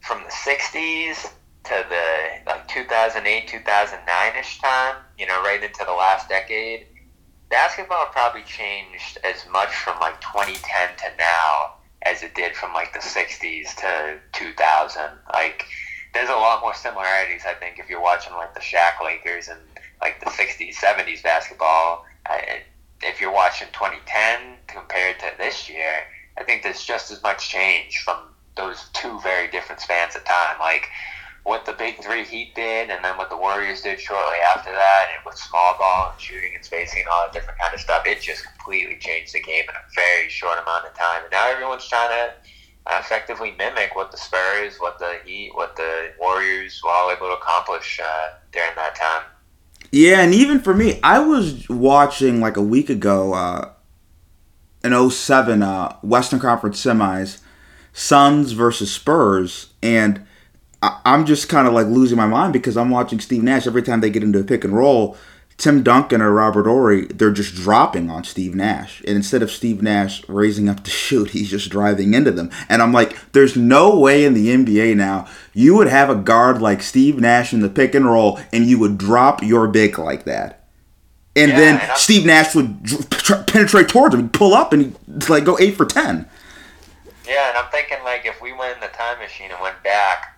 [0.00, 1.30] from the 60s
[1.64, 6.86] to the like 2008, 2009 ish time, you know, right into the last decade,
[7.50, 12.92] basketball probably changed as much from like 2010 to now as it did from like
[12.92, 15.02] the 60s to 2000.
[15.32, 15.66] Like,
[16.14, 19.60] there's a lot more similarities, I think, if you're watching like the Shaq Lakers and
[20.00, 22.06] like the 60s, 70s basketball.
[22.26, 22.62] I,
[23.02, 26.04] if you're watching 2010 compared to this year,
[26.38, 28.18] I think there's just as much change from
[28.60, 30.58] those two very different spans of time.
[30.58, 30.88] Like,
[31.44, 35.06] what the big three Heat did, and then what the Warriors did shortly after that,
[35.16, 38.02] and with small ball and shooting and spacing and all that different kind of stuff,
[38.06, 41.22] it just completely changed the game in a very short amount of time.
[41.22, 42.34] And now everyone's trying to
[42.98, 47.34] effectively mimic what the Spurs, what the Heat, what the Warriors were all able to
[47.34, 49.22] accomplish uh, during that time.
[49.92, 53.72] Yeah, and even for me, I was watching like a week ago, uh,
[54.84, 57.39] an 07 uh, Western Conference semis,
[57.92, 60.22] Suns versus Spurs, and
[60.82, 63.82] I- I'm just kind of like losing my mind because I'm watching Steve Nash every
[63.82, 65.16] time they get into a pick and roll.
[65.58, 69.00] Tim Duncan or Robert Horry, they're just dropping on Steve Nash.
[69.06, 72.50] And instead of Steve Nash raising up to shoot, he's just driving into them.
[72.70, 76.62] And I'm like, there's no way in the NBA now you would have a guard
[76.62, 80.24] like Steve Nash in the pick and roll and you would drop your big like
[80.24, 80.64] that.
[81.36, 82.78] And Yeah, then and Steve Nash would
[83.46, 86.26] penetrate towards him, pull up, and he'd, like go eight for ten.
[87.30, 90.36] Yeah, and I'm thinking like if we went in the time machine and went back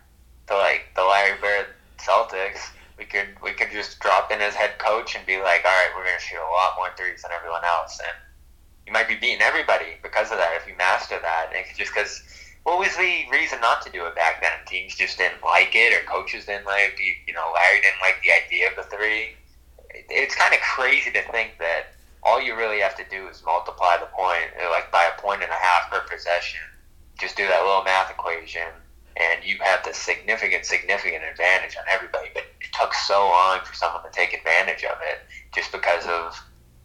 [0.49, 4.77] to like the Larry Bird Celtics, we could we could just drop in as head
[4.79, 7.65] coach and be like, all right, we're gonna shoot a lot more threes than everyone
[7.65, 8.13] else, and
[8.85, 11.49] you might be beating everybody because of that if you master that.
[11.57, 12.21] And just because
[12.65, 14.53] what was the reason not to do it back then?
[14.67, 17.15] Teams just didn't like it, or coaches didn't like you.
[17.27, 19.33] You know, Larry didn't like the idea of the three.
[20.13, 23.97] It's kind of crazy to think that all you really have to do is multiply
[23.97, 26.61] the point, like by a point and a half per possession.
[27.23, 28.67] Just do that little math equation,
[29.17, 32.29] and you have the significant, significant advantage on everybody.
[32.35, 35.23] But it took so long for someone to take advantage of it,
[35.55, 36.35] just because of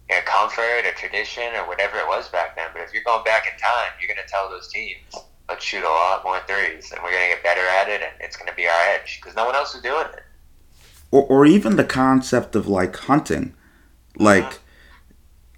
[0.08, 2.67] you know, comfort or tradition or whatever it was back then.
[2.71, 5.02] But if you're going back in time, you're going to tell those teams,
[5.50, 8.13] let's shoot a lot more threes, and we're going to get better at it, and
[8.21, 10.23] it's going to be our edge because no one else is doing it.
[11.12, 13.54] or, or even the concept of like hunting.
[14.19, 14.58] Like uh-huh.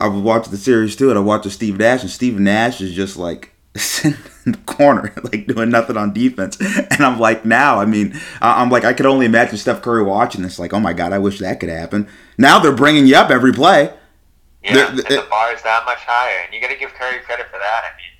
[0.01, 2.93] I would watch the series too, and I watch Steve Nash, and Steve Nash is
[2.93, 6.57] just like sitting in the corner, like doing nothing on defense.
[6.59, 10.41] And I'm like, now, I mean, I'm like, I could only imagine Steph Curry watching
[10.41, 12.07] this, like, oh my god, I wish that could happen.
[12.37, 13.93] Now they're bringing you up every play.
[14.63, 17.47] Yeah, the- the bar is that much higher, and you got to give Curry credit
[17.51, 17.83] for that.
[17.85, 18.11] I mean,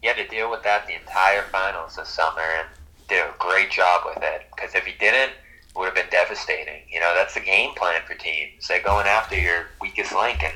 [0.00, 2.68] he had to deal with that the entire finals this summer, and
[3.08, 4.42] did a great job with it.
[4.54, 6.82] Because if he didn't, it would have been devastating.
[6.88, 8.68] You know, that's the game plan for teams.
[8.68, 10.54] They're going after your weakest link, and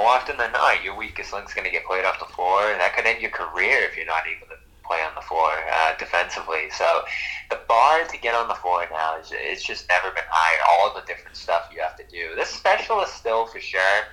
[0.00, 2.80] more often than not, your weakest link's going to get played off the floor, and
[2.80, 5.92] that could end your career if you're not able to play on the floor uh,
[5.98, 6.70] defensively.
[6.72, 7.04] So
[7.50, 10.60] the bar to get on the floor now is it's just never been higher.
[10.72, 12.34] All the different stuff you have to do.
[12.34, 14.08] The specialist still for sure,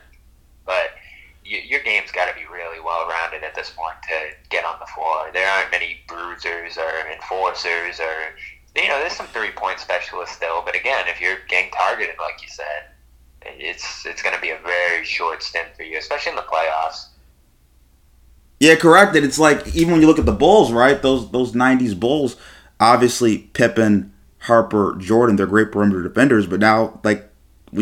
[0.66, 0.92] but
[1.46, 4.80] y- your game's got to be really well rounded at this point to get on
[4.80, 5.32] the floor.
[5.32, 8.36] There aren't many bruisers or enforcers or
[8.76, 12.44] you know, there's some three point specialists still, but again, if you're getting targeted, like
[12.44, 12.94] you said,
[13.44, 17.08] it's it's going to be a very short stint for you, especially in the playoffs.
[18.60, 19.16] Yeah, correct.
[19.16, 21.02] And it's like even when you look at the Bulls, right?
[21.02, 22.36] Those those '90s Bulls,
[22.80, 26.48] obviously Pippen, Harper, Jordan, they're great perimeter defenders.
[26.48, 27.30] But now, like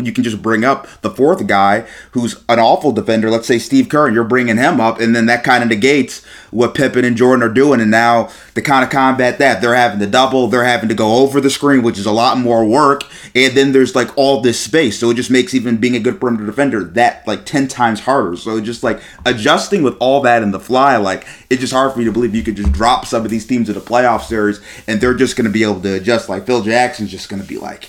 [0.04, 3.88] you can just bring up the fourth guy who's an awful defender, let's say Steve
[3.88, 7.42] Kerr, you're bringing him up, and then that kind of negates what Pippen and Jordan
[7.42, 7.80] are doing.
[7.80, 11.16] And now to kind of combat that, they're having to double, they're having to go
[11.16, 13.04] over the screen, which is a lot more work.
[13.34, 16.20] And then there's like all this space, so it just makes even being a good
[16.20, 18.36] perimeter defender that like ten times harder.
[18.36, 21.98] So just like adjusting with all that in the fly, like it's just hard for
[21.98, 24.60] me to believe you could just drop some of these teams in the playoff series,
[24.86, 26.28] and they're just going to be able to adjust.
[26.28, 27.88] Like Phil Jackson's just going to be like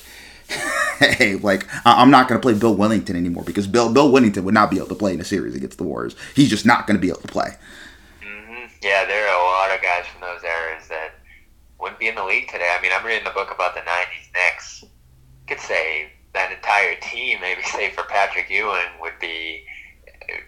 [1.00, 4.44] hey, like I- I'm not going to play Bill Wennington anymore because Bill Bill Wennington
[4.44, 6.16] would not be able to play in a series against the Warriors.
[6.36, 7.56] He's just not going to be able to play.
[8.24, 11.12] hmm Yeah, there are a lot of guys from those eras that
[11.80, 12.74] wouldn't be in the league today.
[12.78, 14.84] I mean, I'm reading the book about the '90s Knicks.
[15.48, 19.64] Could say that entire team, maybe say for Patrick Ewing, would be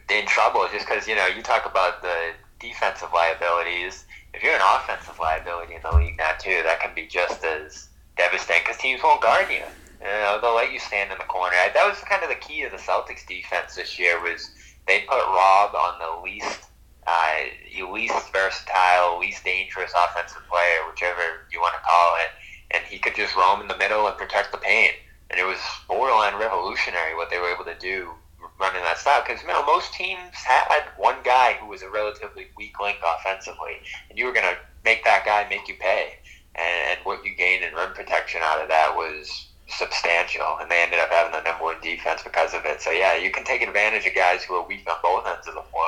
[0.10, 4.06] in trouble just because you know you talk about the defensive liabilities.
[4.34, 7.90] If you're an offensive liability in the league now too, that can be just as
[8.18, 9.64] devastating because teams won't guard you.
[10.00, 11.56] You know, they'll let you stand in the corner.
[11.74, 14.50] That was kind of the key of the Celtics defense this year was
[14.88, 16.70] they put Rob on the least
[17.06, 22.32] uh, least versatile, least dangerous offensive player, whichever you want to call it,
[22.72, 24.94] and he could just roam in the middle and protect the paint.
[25.30, 28.12] And it was borderline revolutionary what they were able to do
[28.60, 29.24] running that style.
[29.26, 33.82] Because you know most teams had one guy who was a relatively weak link offensively,
[34.10, 36.14] and you were going to make that guy make you pay.
[36.56, 40.82] And, and what you gained in rim protection out of that was substantial, and they
[40.82, 42.82] ended up having the number one defense because of it.
[42.82, 45.56] So yeah, you can take advantage of guys who are weak on both ends of
[45.56, 45.86] the floor.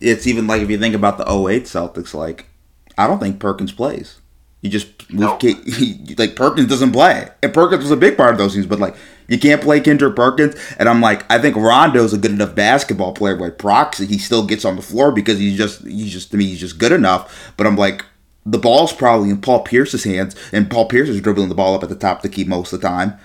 [0.00, 2.46] It's even like if you think about the 08 Celtics, like
[2.98, 4.20] I don't think Perkins plays.
[4.60, 5.42] You just Nope.
[5.42, 8.66] He, like Perkins doesn't play, and Perkins was a big part of those teams.
[8.66, 8.96] But like
[9.28, 13.12] you can't play Kendrick Perkins, and I'm like I think Rondo's a good enough basketball
[13.12, 14.06] player by proxy.
[14.06, 16.78] He still gets on the floor because he's just he's just to me he's just
[16.78, 17.52] good enough.
[17.56, 18.04] But I'm like
[18.46, 21.82] the ball's probably in Paul Pierce's hands, and Paul Pierce is dribbling the ball up
[21.82, 23.18] at the top of the key most of the time.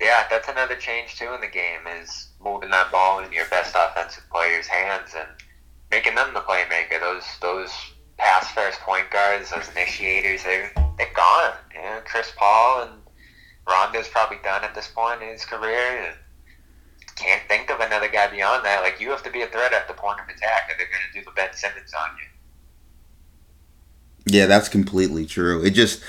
[0.00, 3.74] Yeah, that's another change too in the game is moving that ball in your best
[3.76, 5.28] offensive players' hands and
[5.90, 7.00] making them the playmaker.
[7.00, 7.72] Those those
[8.18, 11.54] pass first point guards, those initiators, they're they're gone.
[11.74, 12.92] You know, Chris Paul and
[13.66, 16.14] Rondo's probably done at this point in his career.
[17.16, 18.82] Can't think of another guy beyond that.
[18.82, 21.06] Like you have to be a threat at the point of attack, or they're going
[21.10, 22.35] to do the Ben Simmons on you.
[24.26, 25.64] Yeah, that's completely true.
[25.64, 26.02] It just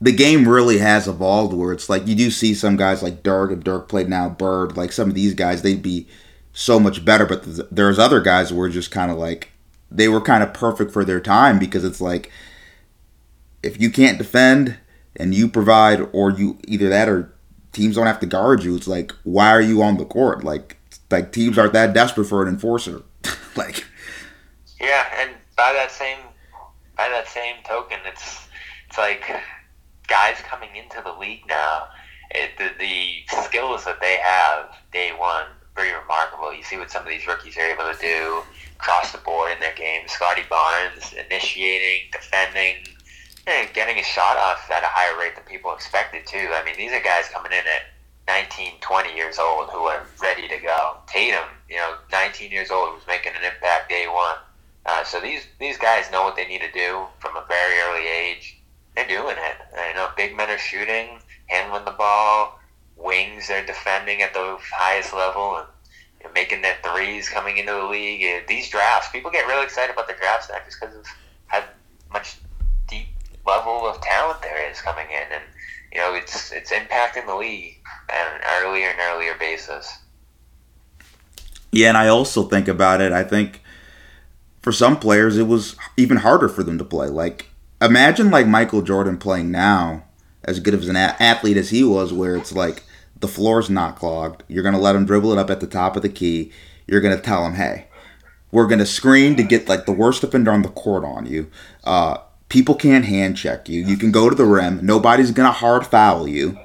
[0.00, 3.50] the game really has evolved where it's like you do see some guys like Dirk
[3.50, 6.06] if Dirk played now Bird, like some of these guys they'd be
[6.52, 9.50] so much better, but th- there's other guys who were just kind of like
[9.90, 12.30] they were kind of perfect for their time because it's like
[13.62, 14.76] if you can't defend
[15.16, 17.34] and you provide or you either that or
[17.72, 20.44] teams don't have to guard you, it's like why are you on the court?
[20.44, 20.76] Like
[21.10, 23.02] like teams aren't that desperate for an enforcer.
[23.56, 23.86] like
[24.78, 26.18] Yeah, and by that same
[26.98, 28.48] by that same token, it's
[28.88, 29.22] it's like
[30.08, 31.88] guys coming into the league now.
[32.30, 36.52] It, the, the skills that they have day one pretty remarkable.
[36.52, 38.42] You see what some of these rookies are able to do
[38.76, 40.08] across the board in their game.
[40.08, 42.76] Scottie Barnes initiating, defending,
[43.46, 46.50] and getting a shot off at a higher rate than people expected too.
[46.52, 47.94] I mean, these are guys coming in at
[48.26, 50.98] 19, 20 years old who are ready to go.
[51.06, 54.36] Tatum, you know, 19 years old, was making an impact day one.
[54.86, 58.06] Uh, so these these guys know what they need to do from a very early
[58.08, 58.58] age.
[58.94, 59.56] They're doing it.
[59.88, 62.58] You know, big men are shooting, handling the ball,
[62.96, 65.66] wings are defending at the highest level, and
[66.20, 68.46] you know, making their threes coming into the league.
[68.48, 71.04] These drafts, people get really excited about the drafts now just because of
[71.46, 71.64] how
[72.12, 72.38] much
[72.88, 73.06] deep
[73.46, 75.44] level of talent there is coming in, and
[75.92, 77.76] you know, it's it's impacting the league
[78.10, 79.98] on an earlier and earlier basis.
[81.70, 83.12] Yeah, and I also think about it.
[83.12, 83.62] I think
[84.62, 87.08] for some players, it was even harder for them to play.
[87.08, 87.46] Like,
[87.80, 90.04] imagine like Michael Jordan playing now,
[90.44, 92.82] as good of an a- athlete as he was, where it's like
[93.20, 94.42] the floor's not clogged.
[94.48, 96.52] You're gonna let him dribble it up at the top of the key.
[96.86, 97.86] You're gonna tell him, hey,
[98.50, 101.50] we're gonna screen to get like the worst defender on the court on you.
[101.84, 102.18] Uh,
[102.48, 103.84] people can't hand check you.
[103.84, 104.80] You can go to the rim.
[104.84, 106.58] Nobody's gonna hard foul you.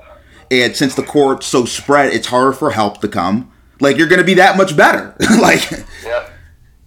[0.52, 3.52] And since the court's so spread, it's harder for help to come.
[3.80, 5.16] Like you're gonna be that much better.
[5.40, 5.70] like
[6.04, 6.33] Yep.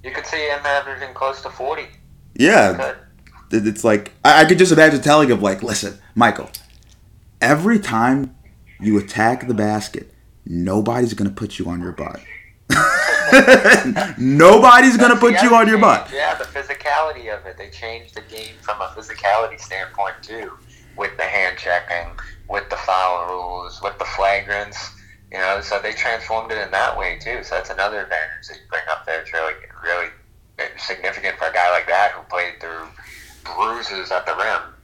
[0.06, 1.86] You could see him averaging close to forty.
[2.36, 2.94] yeah,
[3.50, 3.66] Good.
[3.66, 6.48] it's like I, I could just imagine telling him like, listen, Michael,
[7.40, 8.36] every time
[8.78, 10.14] you attack the basket,
[10.44, 12.20] nobody's gonna put you on your butt.
[14.18, 16.08] nobody's gonna put you on your butt.
[16.12, 17.58] Yeah, the physicality of it.
[17.58, 20.52] They changed the game from a physicality standpoint too,
[20.96, 22.12] with the hand checking,
[22.48, 24.90] with the foul rules, with the flagrants.
[25.32, 27.42] You know, so they transformed it in that way too.
[27.42, 29.20] So that's another advantage that you bring up there.
[29.20, 30.08] It's really, really
[30.78, 32.86] significant for a guy like that who played through
[33.44, 34.76] bruises at the rim.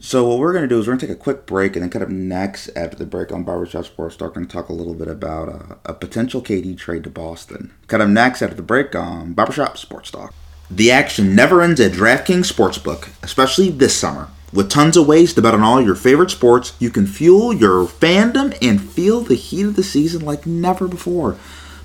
[0.00, 2.02] So what we're gonna do is we're gonna take a quick break, and then cut
[2.02, 4.94] up next after the break on Barbershop Sports Talk we're going to talk a little
[4.94, 7.72] bit about uh, a potential KD trade to Boston.
[7.86, 10.34] Cut up next after the break on Barbershop Sports Talk.
[10.70, 14.28] The action never ends at DraftKings Sportsbook, especially this summer.
[14.52, 17.86] With tons of ways to bet on all your favorite sports, you can fuel your
[17.86, 21.36] fandom and feel the heat of the season like never before.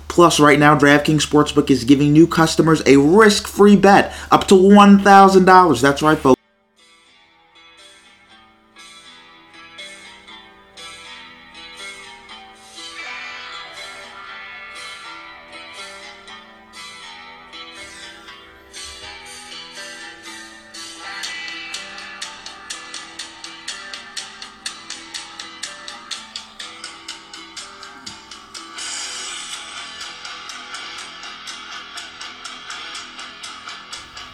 [0.06, 5.80] Plus, right now, DraftKings Sportsbook is giving new customers a risk-free bet up to $1,000.
[5.80, 6.37] That's right, folks.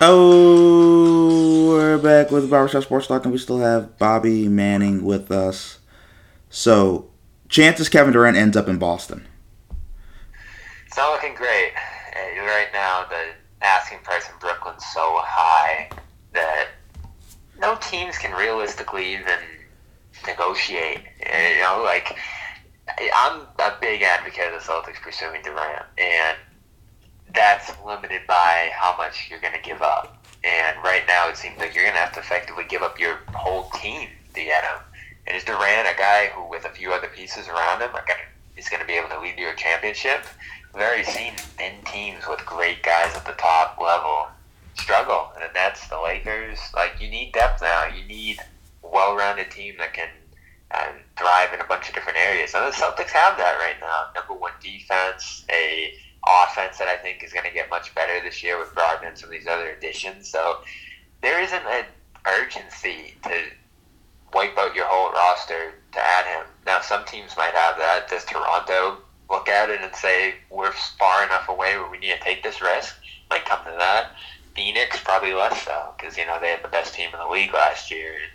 [0.07, 5.78] Oh, we're back with Barbershop Sports Talk, and we still have Bobby Manning with us.
[6.50, 7.11] So,
[7.48, 9.26] chances Kevin Durant ends up in Boston.
[10.86, 11.72] It's not looking great.
[12.36, 13.30] Right now, the
[13.62, 15.88] asking price in Brooklyn's so high
[16.34, 16.66] that
[17.59, 19.38] no teams can realistically even
[20.26, 21.00] negotiate.
[21.18, 22.14] You know, like,
[23.16, 26.36] I'm a big advocate of the Celtics pursuing Durant, and
[27.35, 30.24] that's limited by how much you're going to give up.
[30.45, 33.18] And right now, it seems like you're going to have to effectively give up your
[33.35, 34.78] whole team be at him.
[35.26, 38.20] And is Durant a guy who, with a few other pieces around him, are gonna,
[38.57, 40.24] is going to be able to lead you a championship?
[40.74, 44.26] We've already seen thin teams with great guys at the top level
[44.74, 45.30] struggle.
[45.35, 47.87] And the Nets, the Lakers, like you need depth now.
[47.87, 48.39] You need
[48.82, 50.09] a well-rounded team that can
[50.72, 52.55] uh, thrive in a bunch of different areas.
[52.55, 54.09] And the Celtics have that right now.
[54.14, 55.95] Number one defense, a
[56.27, 59.18] offense that I think is going to get much better this year with Brogdon and
[59.18, 60.29] some of these other additions.
[60.29, 60.59] So
[61.22, 61.85] there isn't an
[62.27, 63.45] urgency to
[64.33, 66.47] wipe out your whole roster to add him.
[66.66, 68.09] Now, some teams might have that.
[68.09, 68.99] Does Toronto
[69.31, 72.61] look at it and say we're far enough away where we need to take this
[72.61, 72.97] risk?
[73.31, 74.12] Might come to that.
[74.55, 77.53] Phoenix probably less so because you know they had the best team in the league
[77.53, 78.12] last year.
[78.12, 78.33] And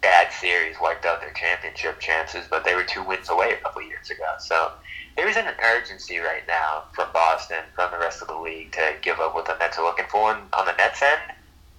[0.00, 3.80] bad series wiped out their championship chances, but they were two wins away a couple
[3.82, 4.34] years ago.
[4.38, 4.72] So
[5.16, 8.94] there isn't an urgency right now from Boston, from the rest of the league to
[9.02, 10.32] give up what the Nets are looking for.
[10.32, 11.20] And on the Nets end,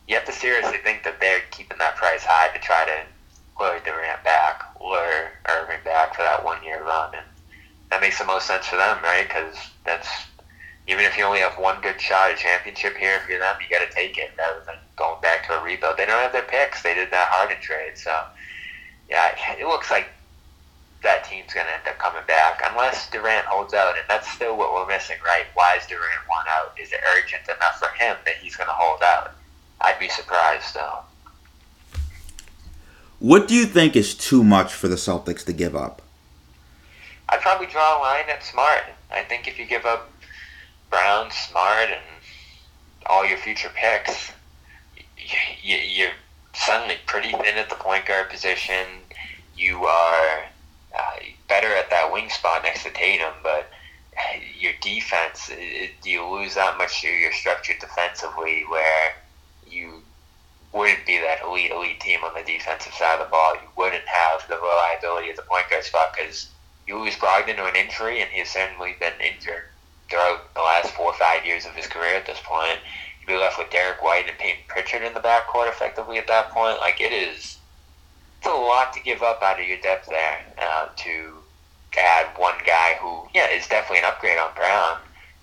[0.07, 3.03] you have to seriously think that they're keeping that price high to try to
[3.59, 7.25] lure Durant back, lure Irving back for that one year run, and
[7.89, 9.27] that makes the most sense for them, right?
[9.27, 9.55] Because
[9.85, 10.09] that's
[10.87, 13.87] even if you only have one good shot at championship here for them, you got
[13.87, 15.97] to take it rather than going back to a rebuild.
[15.97, 16.83] They don't have their picks.
[16.83, 18.23] They did that Harden trade, so
[19.09, 20.07] yeah, it looks like
[21.05, 24.57] that team's going to end up coming back unless Durant holds out, and that's still
[24.57, 25.45] what we're missing, right?
[25.53, 26.77] Why is Durant want out?
[26.81, 29.35] Is it urgent enough for him that he's going to hold out?
[29.79, 30.99] I'd be surprised, though.
[33.19, 36.01] What do you think is too much for the Celtics to give up?
[37.29, 38.83] I'd probably draw a line at Smart.
[39.11, 40.11] I think if you give up
[40.89, 42.01] Brown, Smart, and
[43.05, 44.31] all your future picks,
[45.63, 46.11] you're
[46.53, 48.85] suddenly pretty thin at the point guard position.
[49.55, 50.45] You are
[50.97, 53.67] uh, better at that wing spot next to Tatum, but
[54.59, 59.13] your defense, it, you lose that much to your structure defensively where
[59.67, 60.01] you
[60.73, 63.55] wouldn't be that elite, elite team on the defensive side of the ball.
[63.55, 66.49] You wouldn't have the reliability at the point guard spot because
[66.85, 69.63] you lose Brogdon to an injury, and he's certainly been injured
[70.09, 72.79] throughout the last four or five years of his career at this point.
[73.19, 76.51] You'd be left with Derrick White and Payton Pritchard in the backcourt effectively at that
[76.51, 76.79] point.
[76.79, 77.57] Like, it is
[78.45, 81.33] it's a lot to give up out of your depth there uh, to
[81.97, 84.99] add one guy who, yeah, is definitely an upgrade on Brown,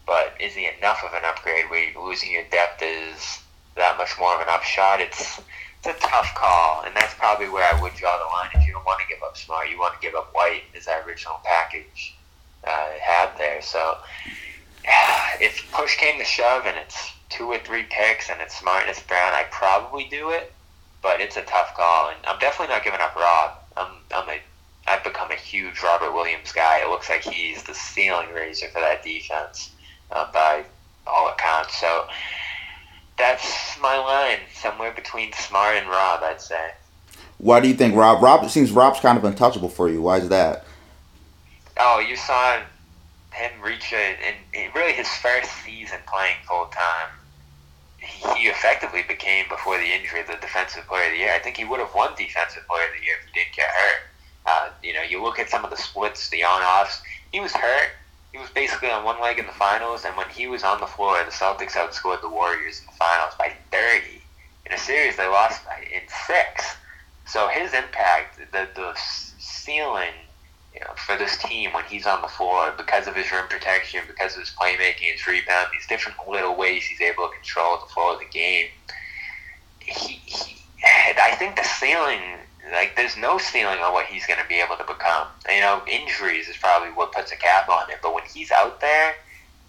[0.06, 3.40] but is he enough of an upgrade where losing your depth is
[3.74, 5.00] that much more of an upshot?
[5.00, 5.40] It's
[5.84, 8.50] it's a tough call, and that's probably where I would draw the line.
[8.54, 10.84] If you don't want to give up Smart, you want to give up White as
[10.84, 12.14] that original package
[12.62, 13.60] uh, had there.
[13.62, 13.96] So
[15.40, 18.90] if push came to shove and it's two or three picks and it's Smart and
[18.90, 20.52] it's Brown, I'd probably do it.
[21.02, 23.58] But it's a tough call, and I'm definitely not giving up Rob.
[23.76, 24.40] I'm, I'm a,
[24.86, 26.78] I've become a huge Robert Williams guy.
[26.78, 29.72] It looks like he's the ceiling raiser for that defense
[30.12, 30.64] uh, by
[31.06, 31.76] all accounts.
[31.80, 32.06] So
[33.18, 36.70] that's my line, somewhere between Smart and Rob, I'd say.
[37.38, 38.22] Why do you think Rob?
[38.22, 40.02] Rob it seems Rob's kind of untouchable for you.
[40.02, 40.64] Why is that?
[41.78, 42.60] Oh, you saw
[43.32, 44.18] him reach it,
[44.52, 47.08] in really his first season playing full time.
[48.36, 51.32] He effectively became before the injury the defensive player of the year.
[51.34, 53.68] I think he would have won defensive player of the year if he didn't get
[53.68, 54.00] hurt.
[54.46, 57.02] Uh, you know, you look at some of the splits, the on-offs.
[57.32, 57.90] He was hurt.
[58.32, 60.86] He was basically on one leg in the finals, and when he was on the
[60.86, 64.22] floor, the Celtics outscored the Warriors in the finals by 30.
[64.66, 65.60] In a series, they lost
[65.92, 66.76] in six.
[67.26, 68.92] So his impact, the the
[69.38, 70.14] ceiling
[70.74, 74.00] you know, for this team when he's on the floor because of his rim protection,
[74.06, 77.92] because of his playmaking, his rebound, these different little ways he's able to control the
[77.92, 78.68] flow of the game.
[79.80, 82.20] He, he I think the ceiling,
[82.72, 85.28] like, there's no ceiling on what he's going to be able to become.
[85.48, 87.98] You know, injuries is probably what puts a cap on it.
[88.02, 89.14] But when he's out there,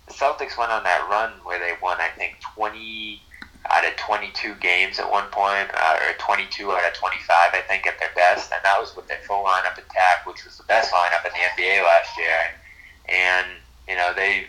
[0.07, 3.21] the Celtics went on that run where they won, I think, 20
[3.69, 7.87] out of 22 games at one point, uh, or 22 out of 25, I think,
[7.87, 8.51] at their best.
[8.51, 11.63] And that was with their full lineup attack, which was the best lineup in the
[11.63, 12.51] NBA last year.
[13.07, 13.47] And,
[13.87, 14.45] you know, they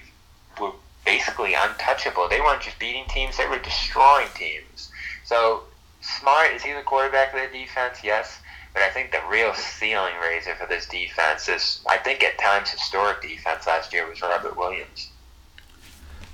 [0.61, 0.73] were
[1.05, 2.29] basically untouchable.
[2.29, 4.91] They weren't just beating teams, they were destroying teams.
[5.25, 5.65] So,
[6.01, 7.99] Smart, is he the quarterback of their defense?
[8.03, 8.41] Yes.
[8.75, 12.71] But I think the real ceiling raiser for this defense is, I think at times,
[12.71, 15.11] historic defense last year was Robert Williams.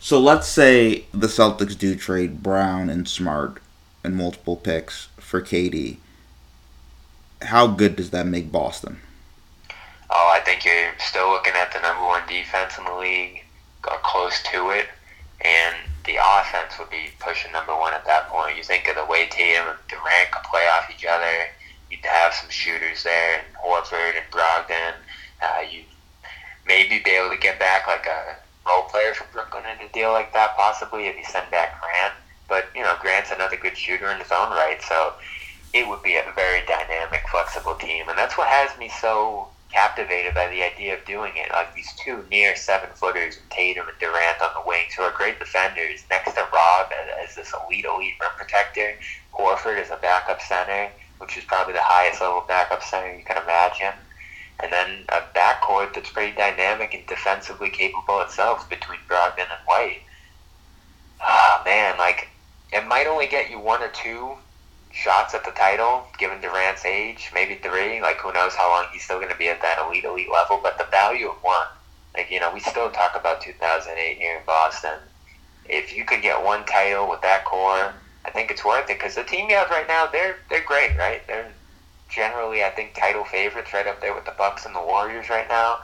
[0.03, 3.61] So let's say the Celtics do trade Brown and Smart
[4.03, 5.98] and multiple picks for KD.
[7.42, 9.01] How good does that make Boston?
[10.09, 13.44] Oh, I think you're still looking at the number one defense in the league,
[13.82, 14.88] got close to it,
[15.44, 15.76] and
[16.07, 18.57] the offense would be pushing number one at that point.
[18.57, 21.44] You think of the way Tatum and Durant could play off each other.
[21.90, 24.94] You'd have some shooters there, and Horford and Brogdon.
[25.42, 25.84] Uh, you'd
[26.66, 28.36] maybe be able to get back like a
[28.70, 32.14] role player from Brooklyn in a deal like that, possibly if you send back Grant.
[32.48, 35.14] But you know, Grant's another good shooter in his own right, so
[35.72, 40.34] it would be a very dynamic, flexible team, and that's what has me so captivated
[40.34, 41.50] by the idea of doing it.
[41.52, 45.38] Like these two near seven footers, Tatum and Durant on the wings, who are great
[45.38, 46.90] defenders, next to Rob
[47.22, 48.94] as, this elite, elite rim protector.
[49.32, 53.40] Horford as a backup center, which is probably the highest level backup center you can
[53.42, 53.94] imagine.
[54.62, 60.02] And then a backcourt that's pretty dynamic and defensively capable itself between Brogdon and White.
[61.22, 62.28] Oh, man, like,
[62.72, 64.36] it might only get you one or two
[64.92, 68.00] shots at the title, given Durant's age, maybe three.
[68.00, 70.61] Like, who knows how long he's still going to be at that elite, elite level.
[70.62, 71.66] But the value of one,
[72.14, 74.98] like, you know, we still talk about 2008 here in Boston.
[75.66, 77.94] If you could get one title with that core,
[78.24, 80.96] I think it's worth it because the team you have right now, they're they're great,
[80.98, 81.26] right?
[81.26, 81.52] They're
[82.11, 85.48] generally, I think, title favorites right up there with the Bucks and the Warriors right
[85.48, 85.80] now.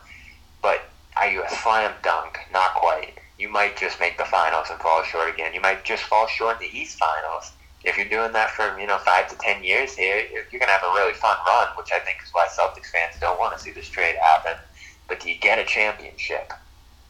[0.63, 0.83] But
[1.17, 2.39] are you a slam dunk?
[2.53, 3.19] Not quite.
[3.39, 5.55] You might just make the finals and fall short again.
[5.55, 7.53] You might just fall short in the East Finals
[7.87, 10.83] if you're doing that for you know five to ten years here, you're gonna have
[10.83, 13.71] a really fun run, which I think is why Celtics fans don't want to see
[13.71, 14.55] this trade happen.
[15.09, 16.53] But do you get a championship?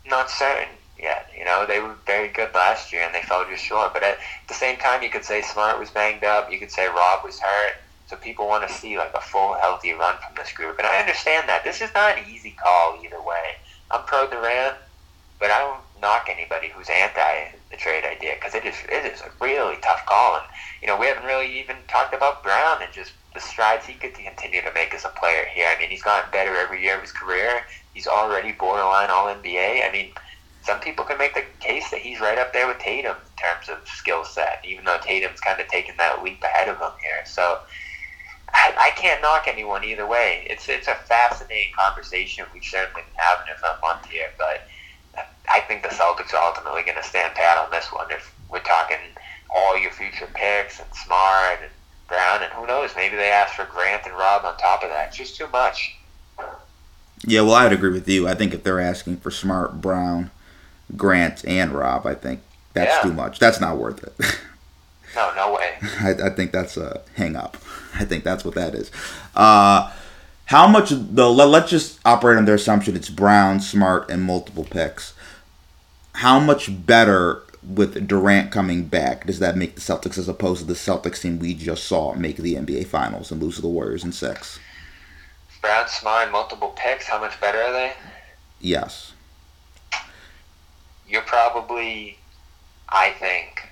[0.06, 1.30] Not certain yet.
[1.36, 3.94] You know, they were very good last year and they fell just short.
[3.94, 6.52] But at the same time, you could say Smart was banged up.
[6.52, 7.76] You could say Rob was hurt.
[8.06, 10.98] So people want to see like a full healthy run from this group, and I
[10.98, 11.64] understand that.
[11.64, 13.56] This is not an easy call either way.
[13.90, 14.76] I'm pro Durant,
[15.40, 19.20] but I don't knock anybody who's anti the trade idea because it is it is
[19.22, 20.36] a really tough call.
[20.36, 20.46] And
[20.80, 24.14] you know we haven't really even talked about Brown and just the strides he could
[24.14, 25.66] continue to make as a player here.
[25.68, 27.62] I mean, he's gotten better every year of his career.
[27.92, 29.86] He's already borderline All NBA.
[29.86, 30.12] I mean,
[30.62, 33.68] some people can make the case that he's right up there with Tatum in terms
[33.68, 37.26] of skill set, even though Tatum's kind of taken that leap ahead of him here.
[37.26, 37.58] So.
[38.56, 40.46] I, I can't knock anyone either way.
[40.48, 42.46] It's it's a fascinating conversation.
[42.54, 44.66] We've certainly been having it for a month here, but
[45.48, 48.10] I think the Celtics are ultimately going to stand pat on this one.
[48.10, 48.96] If we're talking
[49.54, 51.70] all your future picks and Smart and
[52.08, 55.08] Brown, and who knows, maybe they ask for Grant and Rob on top of that.
[55.08, 55.96] It's just too much.
[57.24, 58.26] Yeah, well, I would agree with you.
[58.26, 60.30] I think if they're asking for Smart, Brown,
[60.96, 62.40] Grant, and Rob, I think
[62.72, 63.10] that's yeah.
[63.10, 63.38] too much.
[63.38, 64.38] That's not worth it.
[65.16, 65.74] no, no way.
[66.00, 67.56] I, I, think that's a hang up.
[67.94, 68.90] I think that's what that is.
[69.34, 69.92] Uh,
[70.44, 74.64] how much the Let, let's just operate on their assumption it's Brown, Smart, and multiple
[74.64, 75.14] picks
[76.16, 80.66] how much better with Durant coming back does that make the Celtics as opposed to
[80.66, 84.02] the Celtics team we just saw make the NBA Finals and lose to the Warriors
[84.02, 84.58] in six?
[85.60, 87.06] Brown, Smart, multiple picks.
[87.06, 87.92] How much better are they?
[88.60, 89.12] Yes.
[91.06, 92.18] You're probably,
[92.88, 93.68] I think,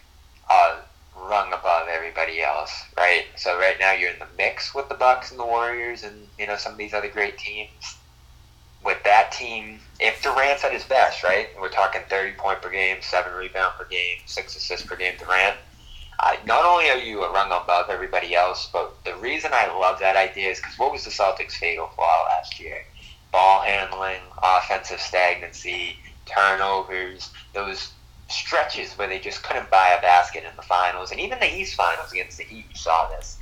[0.51, 0.81] uh,
[1.29, 3.25] rung above everybody else, right?
[3.37, 6.47] So right now you're in the mix with the Bucks and the Warriors, and you
[6.47, 7.97] know some of these other great teams
[8.85, 11.49] with that team, if Durant's at his best, right?
[11.61, 15.57] We're talking 30 point per game, 7 rebound per game, 6 assists per game, Durant.
[16.21, 19.99] Uh, not only are you a rung above everybody else, but the reason I love
[20.01, 22.79] that idea is because what was the Celtics' fatal flaw last year?
[23.33, 25.97] Ball handling, offensive stagnancy,
[26.27, 27.93] turnovers, those
[28.29, 31.75] stretches where they just couldn't buy a basket in the finals, and even the East
[31.75, 33.39] Finals against the Heat, you saw this.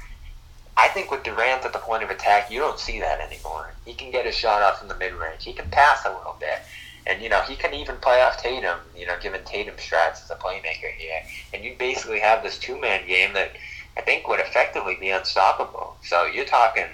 [0.76, 3.72] I think with Durant at the point of attack, you don't see that anymore.
[3.84, 5.44] He can get a shot off from the mid range.
[5.44, 6.58] He can pass a little bit.
[7.06, 10.30] And, you know, he can even play off Tatum, you know, given Tatum strats as
[10.30, 11.22] a playmaker here.
[11.52, 13.52] And you basically have this two man game that
[13.96, 15.96] I think would effectively be unstoppable.
[16.04, 16.86] So you're talking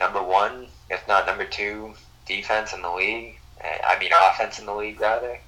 [0.00, 1.94] number one, if not number two,
[2.26, 3.38] defense in the league.
[3.60, 5.38] Eh, I mean, offense in the league, rather.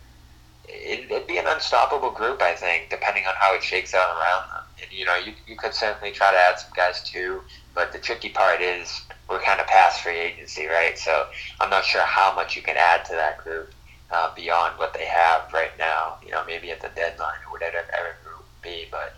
[0.68, 4.68] It'd be an unstoppable group, I think, depending on how it shakes out around them
[4.82, 7.42] and you know, you, you could certainly try to add some guys too.
[7.74, 10.98] But the tricky part is we're kind of past free agency, right?
[10.98, 11.26] So
[11.60, 13.74] I'm not sure how much you can add to that group
[14.10, 16.16] uh, beyond what they have right now.
[16.24, 17.84] You know, maybe at the deadline or whatever it
[18.24, 18.86] would be.
[18.90, 19.14] But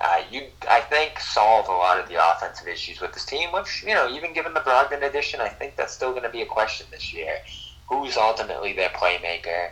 [0.00, 3.52] uh, you, I think, solve a lot of the offensive issues with this team.
[3.52, 6.42] Which you know, even given the Brogdon addition, I think that's still going to be
[6.42, 7.34] a question this year.
[7.88, 9.70] Who's ultimately their playmaker?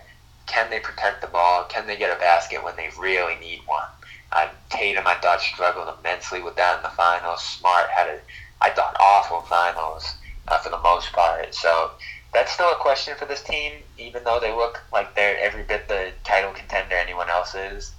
[0.49, 1.65] Can they protect the ball?
[1.65, 3.87] Can they get a basket when they really need one?
[4.33, 7.43] Uh, Tatum, I thought, struggled immensely with that in the finals.
[7.43, 8.19] Smart had a,
[8.61, 10.15] I thought, awful finals
[10.49, 11.55] uh, for the most part.
[11.55, 11.93] So
[12.33, 15.89] that's still a question for this team, even though they look like they're every bit
[15.89, 17.93] the title contender anyone else is.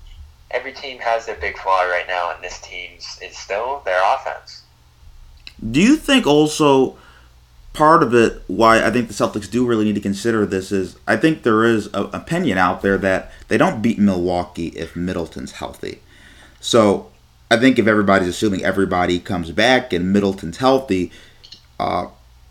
[0.51, 4.63] Every team has their big flaw right now, and this team's is still their offense.
[5.71, 6.97] Do you think also
[7.73, 10.97] part of it why I think the Celtics do really need to consider this is
[11.07, 15.53] I think there is an opinion out there that they don't beat Milwaukee if Middleton's
[15.53, 16.01] healthy.
[16.59, 17.11] So
[17.51, 21.11] I think if everybody's assuming everybody comes back and Middleton's healthy,
[21.79, 22.07] uh,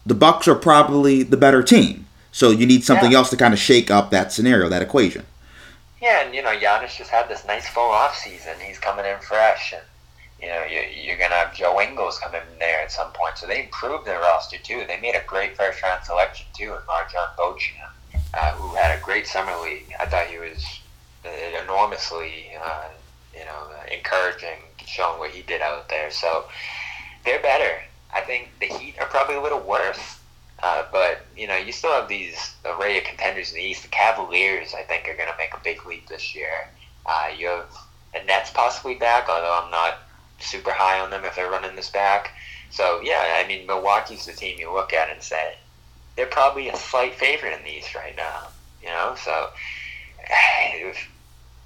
[0.06, 2.06] the Bucks are probably the better team.
[2.32, 3.18] So you need something yeah.
[3.18, 5.24] else to kind of shake up that scenario, that equation.
[6.00, 8.54] Yeah, and you know, Giannis just had this nice full off season.
[8.64, 9.82] He's coming in fresh, and
[10.40, 13.36] you know, you, you're going to have Joe Ingles come in there at some point.
[13.38, 14.84] So they improved their roster, too.
[14.86, 17.92] They made a great first round selection, too, in MarJon Beauchamp,
[18.34, 19.92] uh, who had a great summer league.
[19.98, 20.64] I thought he was
[21.24, 22.88] uh, enormously, uh,
[23.36, 26.10] you know, encouraging, showing what he did out there.
[26.10, 26.44] So
[27.24, 27.82] they're better.
[28.14, 30.18] I think the Heat are probably a little worse.
[30.60, 33.82] Uh, but, you know, you still have these array of contenders in the East.
[33.82, 36.68] The Cavaliers, I think, are going to make a big leap this year.
[37.06, 37.70] Uh, you have
[38.12, 39.98] the Nets possibly back, although I'm not
[40.38, 42.32] super high on them if they're running this back.
[42.70, 45.54] So yeah, I mean Milwaukee's the team you look at and say
[46.16, 48.48] they're probably a slight favorite in the East right now.
[48.82, 49.48] You know, so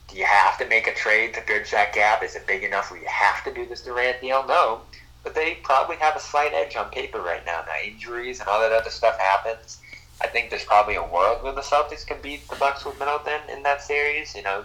[0.09, 2.23] do you have to make a trade to bridge that gap?
[2.23, 4.45] Is it big enough where you have to do this Durant deal?
[4.47, 4.83] No,
[5.23, 7.65] but they probably have a slight edge on paper right now.
[7.67, 9.79] Now injuries and all that other stuff happens.
[10.21, 13.41] I think there's probably a world where the Celtics can beat the Bucks with Middleton
[13.51, 14.35] in that series.
[14.35, 14.65] You know,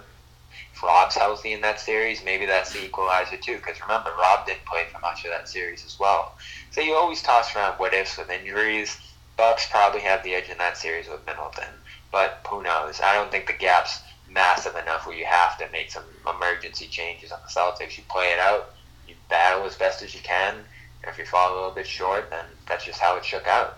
[0.84, 3.58] Rob's healthy in that series, maybe that's the equalizer too.
[3.58, 6.36] Because remember, Rob didn't play for much of that series as well.
[6.72, 8.98] So you always toss around what ifs with injuries.
[9.38, 11.70] Bucks probably have the edge in that series with Middleton,
[12.12, 13.00] but who knows?
[13.02, 17.32] I don't think the gap's massive enough where you have to make some emergency changes
[17.32, 17.98] on the Celtics.
[17.98, 18.74] You play it out,
[19.08, 20.56] you battle as best as you can.
[20.56, 23.78] And if you fall a little bit short, then that's just how it shook out.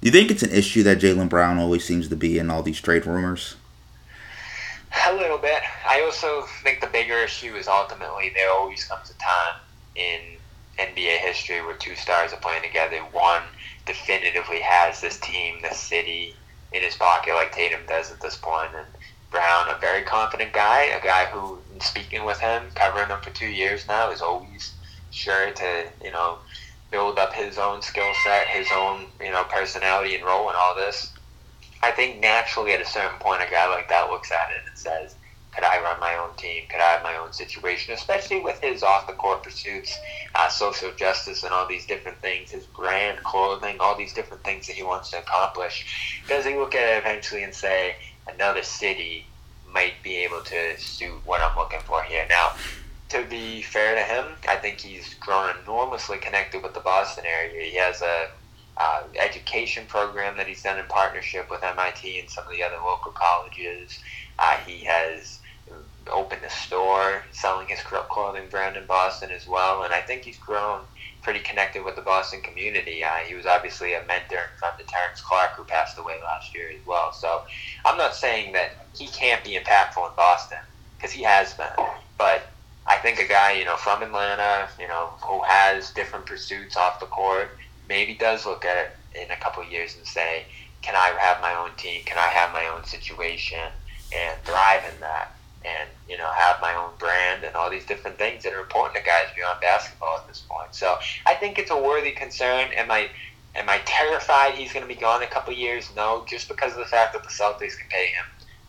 [0.00, 2.62] Do you think it's an issue that Jaylen Brown always seems to be in all
[2.62, 3.56] these trade rumors?
[5.06, 5.62] A little bit.
[5.88, 9.60] I also think the bigger issue is ultimately there always comes a time
[9.94, 10.38] in
[10.78, 12.98] NBA history where two stars are playing together.
[12.98, 13.42] One
[13.86, 16.34] definitively has this team, this city
[16.72, 18.86] in his pocket, like Tatum does at this point, and
[19.30, 23.48] Brown, a very confident guy, a guy who, speaking with him, covering him for two
[23.48, 24.74] years now, is always
[25.10, 26.38] sure to, you know,
[26.90, 30.74] build up his own skill set, his own, you know, personality and role in all
[30.76, 31.13] this.
[31.84, 34.78] I think naturally at a certain point, a guy like that looks at it and
[34.78, 35.16] says,
[35.54, 36.64] could I run my own team?
[36.70, 37.92] Could I have my own situation?
[37.92, 39.94] Especially with his off the court pursuits,
[40.34, 44.66] uh, social justice, and all these different things, his brand, clothing, all these different things
[44.66, 46.22] that he wants to accomplish.
[46.26, 47.96] Does he look at it eventually and say,
[48.32, 49.26] another city
[49.70, 52.24] might be able to suit what I'm looking for here?
[52.30, 52.52] Now,
[53.10, 57.70] to be fair to him, I think he's grown enormously connected with the Boston area.
[57.70, 58.30] He has a
[58.76, 62.76] uh, education program that he's done in partnership with MIT and some of the other
[62.84, 63.98] local colleges.
[64.38, 65.40] Uh, he has
[66.12, 70.38] opened a store selling his clothing brand in Boston as well, and I think he's
[70.38, 70.80] grown
[71.22, 73.02] pretty connected with the Boston community.
[73.02, 76.54] Uh, he was obviously a mentor and friend to Terrence Clarke, who passed away last
[76.54, 77.12] year as well.
[77.12, 77.42] So
[77.86, 80.58] I'm not saying that he can't be impactful in Boston
[80.96, 81.86] because he has been,
[82.18, 82.50] but
[82.86, 87.00] I think a guy you know from Atlanta, you know, who has different pursuits off
[87.00, 87.50] the court
[87.88, 88.90] maybe does look at it
[89.24, 90.44] in a couple years and say,
[90.82, 92.02] can I have my own team?
[92.04, 93.58] Can I have my own situation
[94.14, 95.32] and thrive in that?
[95.64, 98.96] And, you know, have my own brand and all these different things that are important
[98.96, 100.74] to guys beyond basketball at this point.
[100.74, 102.68] So I think it's a worthy concern.
[102.76, 103.08] Am I
[103.54, 105.88] am I terrified he's going to be gone in a couple years?
[105.96, 108.24] No, just because of the fact that the Celtics can pay him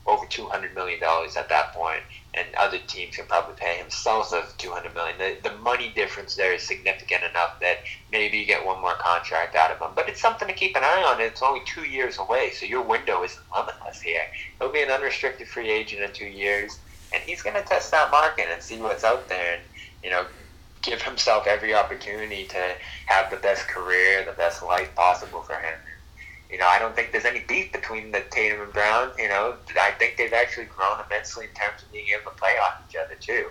[0.06, 2.02] over two hundred million dollars at that point,
[2.38, 5.18] and other teams can probably pay him south of two hundred million.
[5.18, 7.78] The, the money difference there is significant enough that
[8.12, 9.92] maybe you get one more contract out of him.
[9.96, 11.22] But it's something to keep an eye on.
[11.22, 14.24] It's only two years away, so your window isn't limitless here.
[14.60, 16.78] He'll be an unrestricted free agent in two years,
[17.14, 19.64] and he's going to test that market and see what's out there, and
[20.04, 20.26] you know.
[20.82, 22.76] Give himself every opportunity to
[23.08, 25.74] have the best career, the best life possible for him
[26.50, 29.12] you know, I don't think there's any beef between the Tatum and Brown.
[29.18, 32.56] You know, I think they've actually grown immensely in terms of being able to play
[32.62, 33.48] off each other too.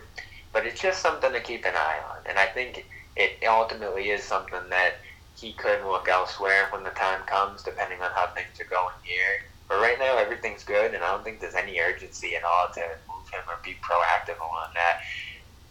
[0.52, 2.84] But it's just something to keep an eye on, and I think
[3.16, 4.94] it ultimately is something that
[5.34, 9.34] he could look elsewhere when the time comes, depending on how things are going here.
[9.68, 12.80] But right now, everything's good, and I don't think there's any urgency at all to
[12.80, 14.98] move him or be proactive on that.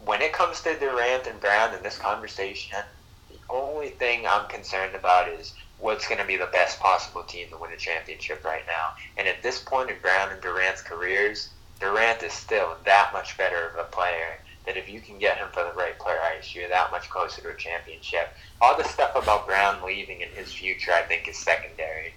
[0.05, 2.79] When it comes to Durant and Brown in this conversation,
[3.29, 5.53] the only thing I'm concerned about is
[5.83, 8.93] what's going to be the best possible team to win a championship right now.
[9.17, 11.49] And at this point in Brown and Durant's careers,
[11.81, 15.49] Durant is still that much better of a player that if you can get him
[15.51, 18.29] for the right price, you're that much closer to a championship.
[18.61, 22.13] All the stuff about Brown leaving and his future, I think, is secondary.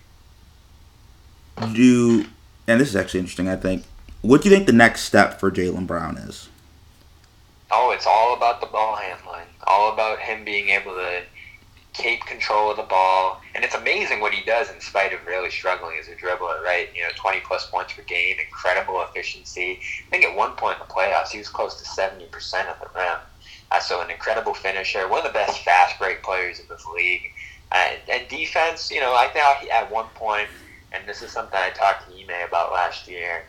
[1.73, 2.27] Do
[2.69, 3.49] and this is actually interesting.
[3.49, 3.85] I think.
[4.23, 6.49] What do you think the next step for Jaylen Brown is?
[7.73, 9.47] Oh, it's all about the ball handling.
[9.67, 11.23] All about him being able to
[11.97, 13.41] keep control of the ball.
[13.55, 16.89] And it's amazing what he does in spite of really struggling as a dribbler, right?
[16.95, 19.81] You know, 20 plus points per game, incredible efficiency.
[20.07, 22.89] I think at one point in the playoffs, he was close to 70% at the
[22.95, 23.19] rim.
[23.71, 27.23] Uh, so an incredible finisher, one of the best fast break players in this league.
[27.73, 30.49] Uh, and defense, you know, I thought at one point,
[30.93, 33.45] and this is something I talked to Ime about last year,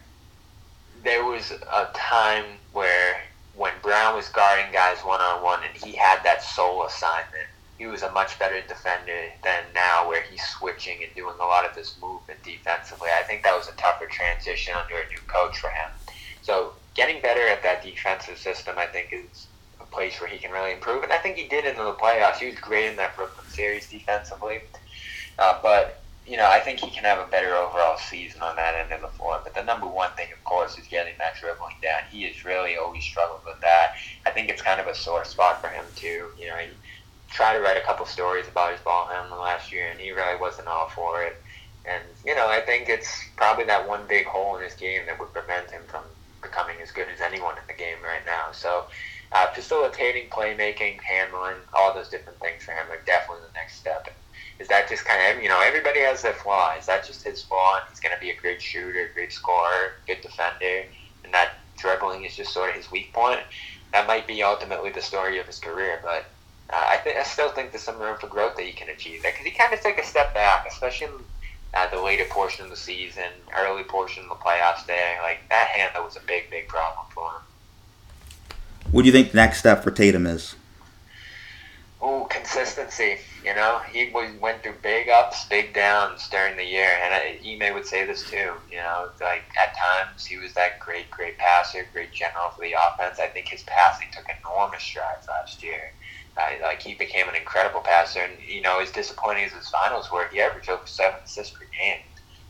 [1.04, 3.18] there was a time where
[3.58, 7.48] when Brown was guarding guys one on one, and he had that sole assignment.
[7.78, 11.66] He was a much better defender than now, where he's switching and doing a lot
[11.66, 13.10] of this movement defensively.
[13.10, 15.92] I think that was a tougher transition under a new coach for him.
[16.42, 19.48] So getting better at that defensive system, I think, is
[19.80, 21.04] a place where he can really improve.
[21.04, 22.38] And I think he did in the playoffs.
[22.38, 24.62] He was great in that Brooklyn series defensively.
[25.38, 28.76] Uh, but you know, I think he can have a better overall season on that
[28.76, 29.40] end of the floor.
[29.42, 32.02] But the number one thing, of course, is getting that dribbling down.
[32.12, 33.94] He has really always struggled with that.
[34.26, 36.28] I think it's kind of a sore spot for him too.
[36.38, 36.68] You know, he
[37.30, 40.40] tried to write a couple stories about his ball handling last year, and he really
[40.40, 41.42] wasn't all for it.
[41.86, 45.20] And you know, I think it's probably that one big hole in his game that
[45.20, 46.04] would prevent him from
[46.42, 48.52] becoming as good as anyone in the game right now.
[48.52, 48.86] So.
[49.34, 54.08] Uh, facilitating, playmaking, handling, all those different things for him are definitely the next step.
[54.60, 56.76] Is that just kind of you know everybody has their flaw?
[56.78, 57.78] Is that just his flaw?
[57.78, 60.86] And he's going to be a great shooter, great scorer, good defender,
[61.24, 63.42] and that dribbling is just sort of his weak point.
[63.94, 66.26] That might be ultimately the story of his career, but
[66.70, 69.22] uh, I think I still think there's some room for growth that he can achieve
[69.24, 71.14] there because he kind of took a step back, especially in
[71.74, 74.86] uh, the later portion of the season, early portion of the playoffs.
[74.86, 77.42] There, like that hand, that was a big, big problem for him.
[78.92, 80.56] What do you think the next step for Tatum is?
[82.00, 83.18] Oh, consistency.
[83.44, 87.86] You know, he went through big ups, big downs during the year, and Ime would
[87.86, 88.54] say this too.
[88.70, 92.74] You know, like at times he was that great, great passer, great general for the
[92.74, 93.20] offense.
[93.20, 95.92] I think his passing took enormous strides last year.
[96.38, 100.12] Uh, like he became an incredible passer, and you know, as disappointing as his finals
[100.12, 102.00] were, he averaged over seven assists per game,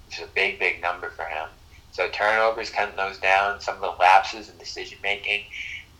[0.05, 1.47] which is a big, big number for him.
[1.91, 5.45] So turnovers, cutting those down, some of the lapses in decision making,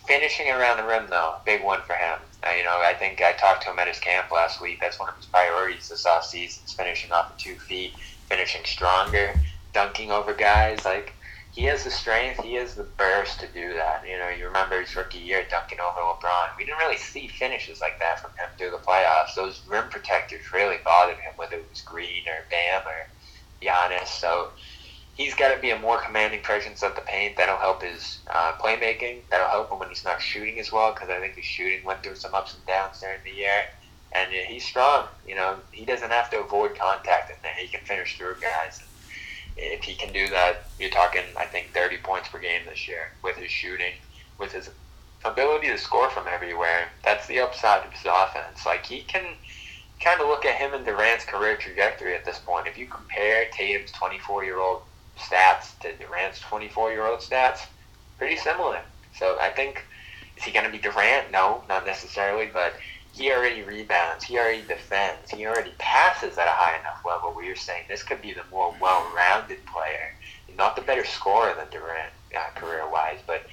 [0.06, 2.20] finishing around the rim though, big one for him.
[2.46, 4.80] Uh, you know, I think I talked to him at his camp last week.
[4.80, 7.94] That's one of his priorities this offseason is finishing off of two feet,
[8.28, 9.34] finishing stronger,
[9.74, 10.86] dunking over guys.
[10.86, 11.14] Like
[11.58, 14.04] he has the strength, he has the burst to do that.
[14.08, 16.56] You know, you remember his rookie year dunking over LeBron.
[16.56, 19.34] We didn't really see finishes like that from him through the playoffs.
[19.36, 23.10] Those rim protectors really bothered him, whether it was Green or Bam or
[23.60, 24.06] Giannis.
[24.06, 24.50] So
[25.16, 27.38] he's got to be a more commanding presence at the paint.
[27.38, 29.22] That'll help his uh, playmaking.
[29.32, 32.04] That'll help him when he's not shooting as well because I think his shooting went
[32.04, 33.64] through some ups and downs during the year.
[34.12, 35.08] And he's strong.
[35.26, 37.38] You know, he doesn't have to avoid contact and.
[37.60, 38.80] He can finish through guys.
[39.58, 43.12] If he can do that, you're talking, I think, 30 points per game this year
[43.24, 43.94] with his shooting,
[44.40, 44.70] with his
[45.26, 46.90] ability to score from everywhere.
[47.04, 48.66] That's the upside of his offense.
[48.66, 49.26] Like, he can
[50.00, 52.68] kind of look at him and Durant's career trajectory at this point.
[52.68, 54.84] If you compare Tatum's 24 year old
[55.18, 57.66] stats to Durant's 24 year old stats,
[58.18, 58.80] pretty similar.
[59.18, 59.84] So I think,
[60.38, 61.32] is he going to be Durant?
[61.32, 62.74] No, not necessarily, but
[63.18, 67.46] he already rebounds, he already defends, he already passes at a high enough level where
[67.46, 70.14] you're saying this could be the more well rounded player.
[70.56, 73.46] Not the better scorer than Durant uh, career wise, but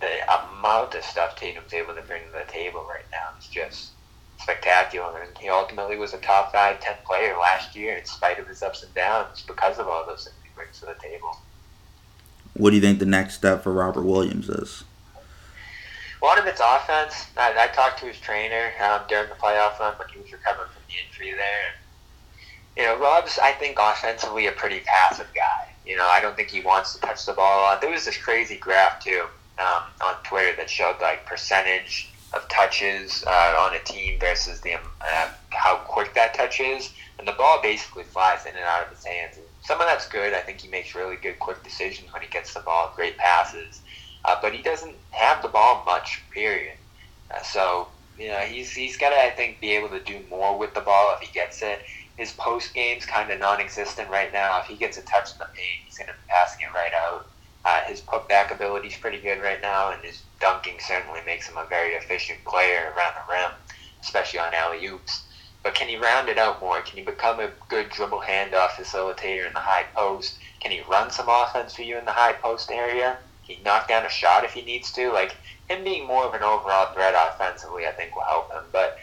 [0.00, 3.90] the amount of stuff Tatum's able to bring to the table right now is just
[4.38, 5.20] spectacular.
[5.20, 8.62] And he ultimately was a top five, ten player last year in spite of his
[8.62, 11.36] ups and downs because of all those things he brings to the table.
[12.54, 14.84] What do you think the next step for Robert Williams is?
[16.20, 17.26] A lot of it's offense.
[17.36, 20.68] I, I talked to his trainer um, during the playoff run when he was recovering
[20.68, 21.74] from the injury there.
[22.76, 25.68] You know, Rob's, I think, offensively a pretty passive guy.
[25.84, 27.80] You know, I don't think he wants to touch the ball a lot.
[27.80, 29.24] There was this crazy graph, too,
[29.58, 34.74] um, on Twitter that showed, like, percentage of touches uh, on a team versus the
[34.74, 36.90] uh, how quick that touch is.
[37.18, 40.08] And the ball basically flies in and out of his hands And some of that's
[40.08, 40.34] good.
[40.34, 43.80] I think he makes really good, quick decisions when he gets the ball, great passes.
[44.26, 46.76] Uh, but he doesn't have the ball much, period.
[47.30, 50.58] Uh, so, you know, he's, he's got to, I think, be able to do more
[50.58, 51.80] with the ball if he gets it.
[52.16, 54.60] His post game's kind of non existent right now.
[54.60, 56.92] If he gets a touch in the paint, he's going to be passing it right
[56.92, 57.26] out.
[57.64, 61.56] Uh, his putback ability is pretty good right now, and his dunking certainly makes him
[61.56, 63.50] a very efficient player around the rim,
[64.02, 65.22] especially on alley oops.
[65.62, 66.80] But can he round it out more?
[66.80, 70.38] Can he become a good dribble handoff facilitator in the high post?
[70.60, 73.18] Can he run some offense for you in the high post area?
[73.46, 75.12] Can he knock down a shot if he needs to?
[75.12, 75.36] Like
[75.68, 78.64] him being more of an overall threat offensively, I think will help him.
[78.72, 78.96] But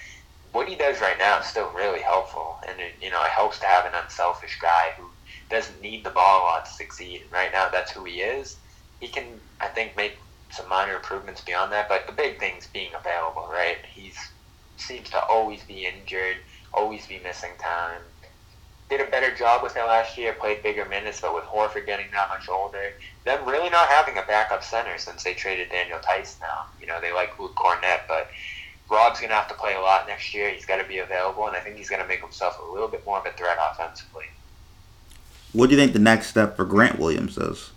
[0.52, 3.60] what he does right now is still really helpful, and it, you know it helps
[3.60, 5.10] to have an unselfish guy who
[5.50, 7.22] doesn't need the ball a lot to succeed.
[7.22, 8.58] And right now, that's who he is.
[9.00, 10.18] He can, I think, make
[10.52, 13.78] some minor improvements beyond that, but the big thing's being available, right?
[13.94, 14.18] He's
[14.78, 16.38] seems to always be injured
[16.74, 18.02] always be missing time.
[18.94, 22.06] Did a better job with it last year, played bigger minutes, but with Horford getting
[22.12, 22.94] that much older,
[23.26, 26.68] them really not having a backup center since they traded Daniel Theis now.
[26.80, 28.30] You know, they like Luke Kornet, but
[28.92, 30.52] Rob's going to have to play a lot next year.
[30.52, 32.88] He's got to be available, and I think he's going to make himself a little
[32.88, 34.26] bit more of a threat offensively.
[35.54, 37.72] What do you think the next step for Grant Williams is?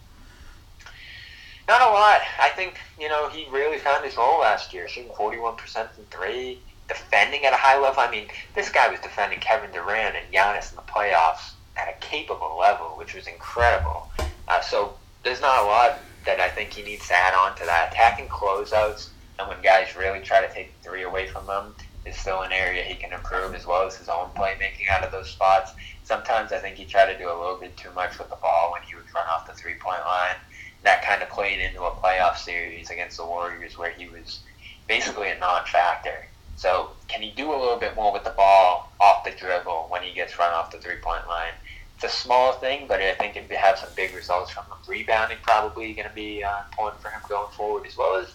[1.67, 2.21] Not a lot.
[2.39, 5.57] I think, you know, he really found his role last year, shooting 41%
[5.93, 8.01] from three, defending at a high level.
[8.01, 11.95] I mean, this guy was defending Kevin Durant and Giannis in the playoffs at a
[12.01, 14.09] capable level, which was incredible.
[14.49, 17.64] Uh, so there's not a lot that I think he needs to add on to
[17.64, 17.93] that.
[17.93, 19.09] Attacking closeouts
[19.39, 21.74] and when guys really try to take three away from them
[22.05, 25.11] is still an area he can improve as well as his own playmaking out of
[25.12, 25.72] those spots.
[26.05, 28.72] Sometimes I think he tried to do a little bit too much with the ball
[28.72, 30.37] when he would run off the three point line.
[30.84, 34.41] That kind of played into a playoff series against the Warriors where he was
[34.87, 36.26] basically a non factor.
[36.57, 40.02] So, can he do a little bit more with the ball off the dribble when
[40.02, 41.52] he gets run off the three point line?
[41.96, 44.76] It's a small thing, but I think it'd have some big results from him.
[44.86, 48.32] Rebounding probably going to be uh, important for him going forward, as well as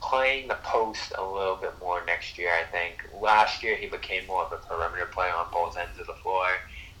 [0.00, 2.50] playing the post a little bit more next year.
[2.52, 6.06] I think last year he became more of a perimeter player on both ends of
[6.06, 6.46] the floor.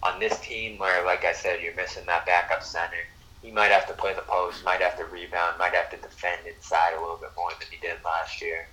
[0.02, 3.04] On this team, where like I said, you're missing that backup center,
[3.42, 6.46] he might have to play the post, might have to rebound, might have to defend
[6.46, 8.66] inside a little bit more than he did last year.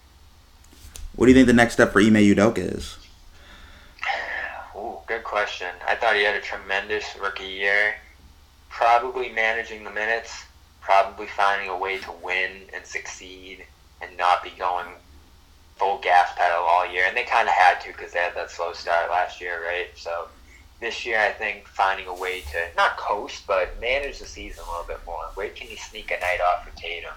[1.16, 2.98] What do you think the next step for Ime Udoka is?
[4.76, 5.68] Ooh, good question.
[5.88, 7.96] I thought he had a tremendous rookie year.
[8.70, 10.46] Probably managing the minutes,
[10.80, 13.66] probably finding a way to win and succeed
[14.02, 14.88] and not be going
[15.76, 17.04] full gas pedal all year.
[17.08, 19.88] And they kind of had to because they had that slow start last year, right?
[19.96, 20.30] So
[20.80, 24.72] this year, I think finding a way to not coast, but manage the season a
[24.72, 25.26] little bit more.
[25.36, 27.14] Where can you sneak a night off for Tatum?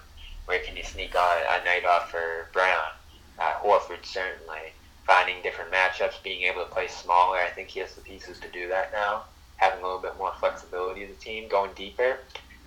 [0.47, 2.91] Where can you sneak on a night off for Brown?
[3.39, 4.73] Uh, Horford certainly
[5.07, 7.39] finding different matchups, being able to play smaller.
[7.39, 9.25] I think he has the pieces to do that now.
[9.57, 12.19] Having a little bit more flexibility as a team, going deeper.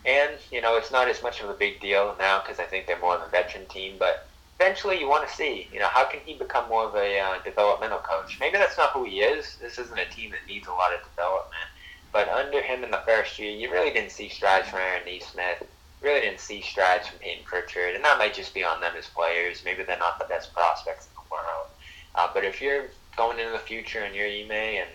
[0.05, 2.87] And, you know, it's not as much of a big deal now because I think
[2.87, 4.27] they're more of a veteran team, but
[4.59, 7.39] eventually you want to see, you know, how can he become more of a uh,
[7.43, 8.37] developmental coach?
[8.39, 9.57] Maybe that's not who he is.
[9.59, 11.53] This isn't a team that needs a lot of development.
[12.13, 15.67] But under him in the first year, you really didn't see strides from Aaron Nesmith.
[16.01, 17.95] Really didn't see strides from Payton Pritchard.
[17.95, 19.63] And that might just be on them as players.
[19.65, 21.67] Maybe they're not the best prospects in the world.
[22.15, 22.85] Uh, but if you're
[23.15, 24.89] going into the future and you're Ime and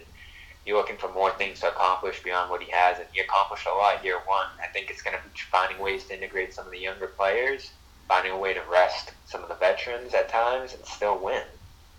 [0.64, 3.74] you're looking for more things to accomplish beyond what he has, and he accomplished a
[3.74, 6.70] lot year one, I think it's going to be finding ways to integrate some of
[6.70, 7.72] the younger players,
[8.06, 11.42] finding a way to rest some of the veterans at times, and still win.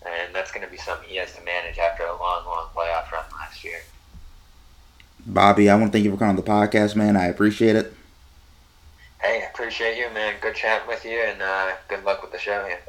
[0.06, 3.12] And that's going to be something he has to manage after a long, long playoff
[3.12, 3.80] run last year.
[5.26, 7.16] Bobby, I want to thank you for coming on the podcast, man.
[7.16, 7.94] I appreciate it.
[9.24, 10.36] Hey, appreciate you, man.
[10.42, 12.80] Good chatting with you, and uh, good luck with the show here.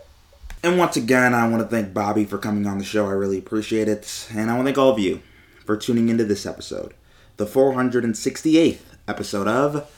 [0.65, 3.07] And once again, I want to thank Bobby for coming on the show.
[3.07, 4.29] I really appreciate it.
[4.35, 5.23] And I want to thank all of you
[5.65, 6.93] for tuning into this episode,
[7.37, 9.89] the 468th episode of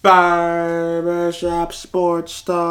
[0.00, 2.62] Barbershop Sports Talk.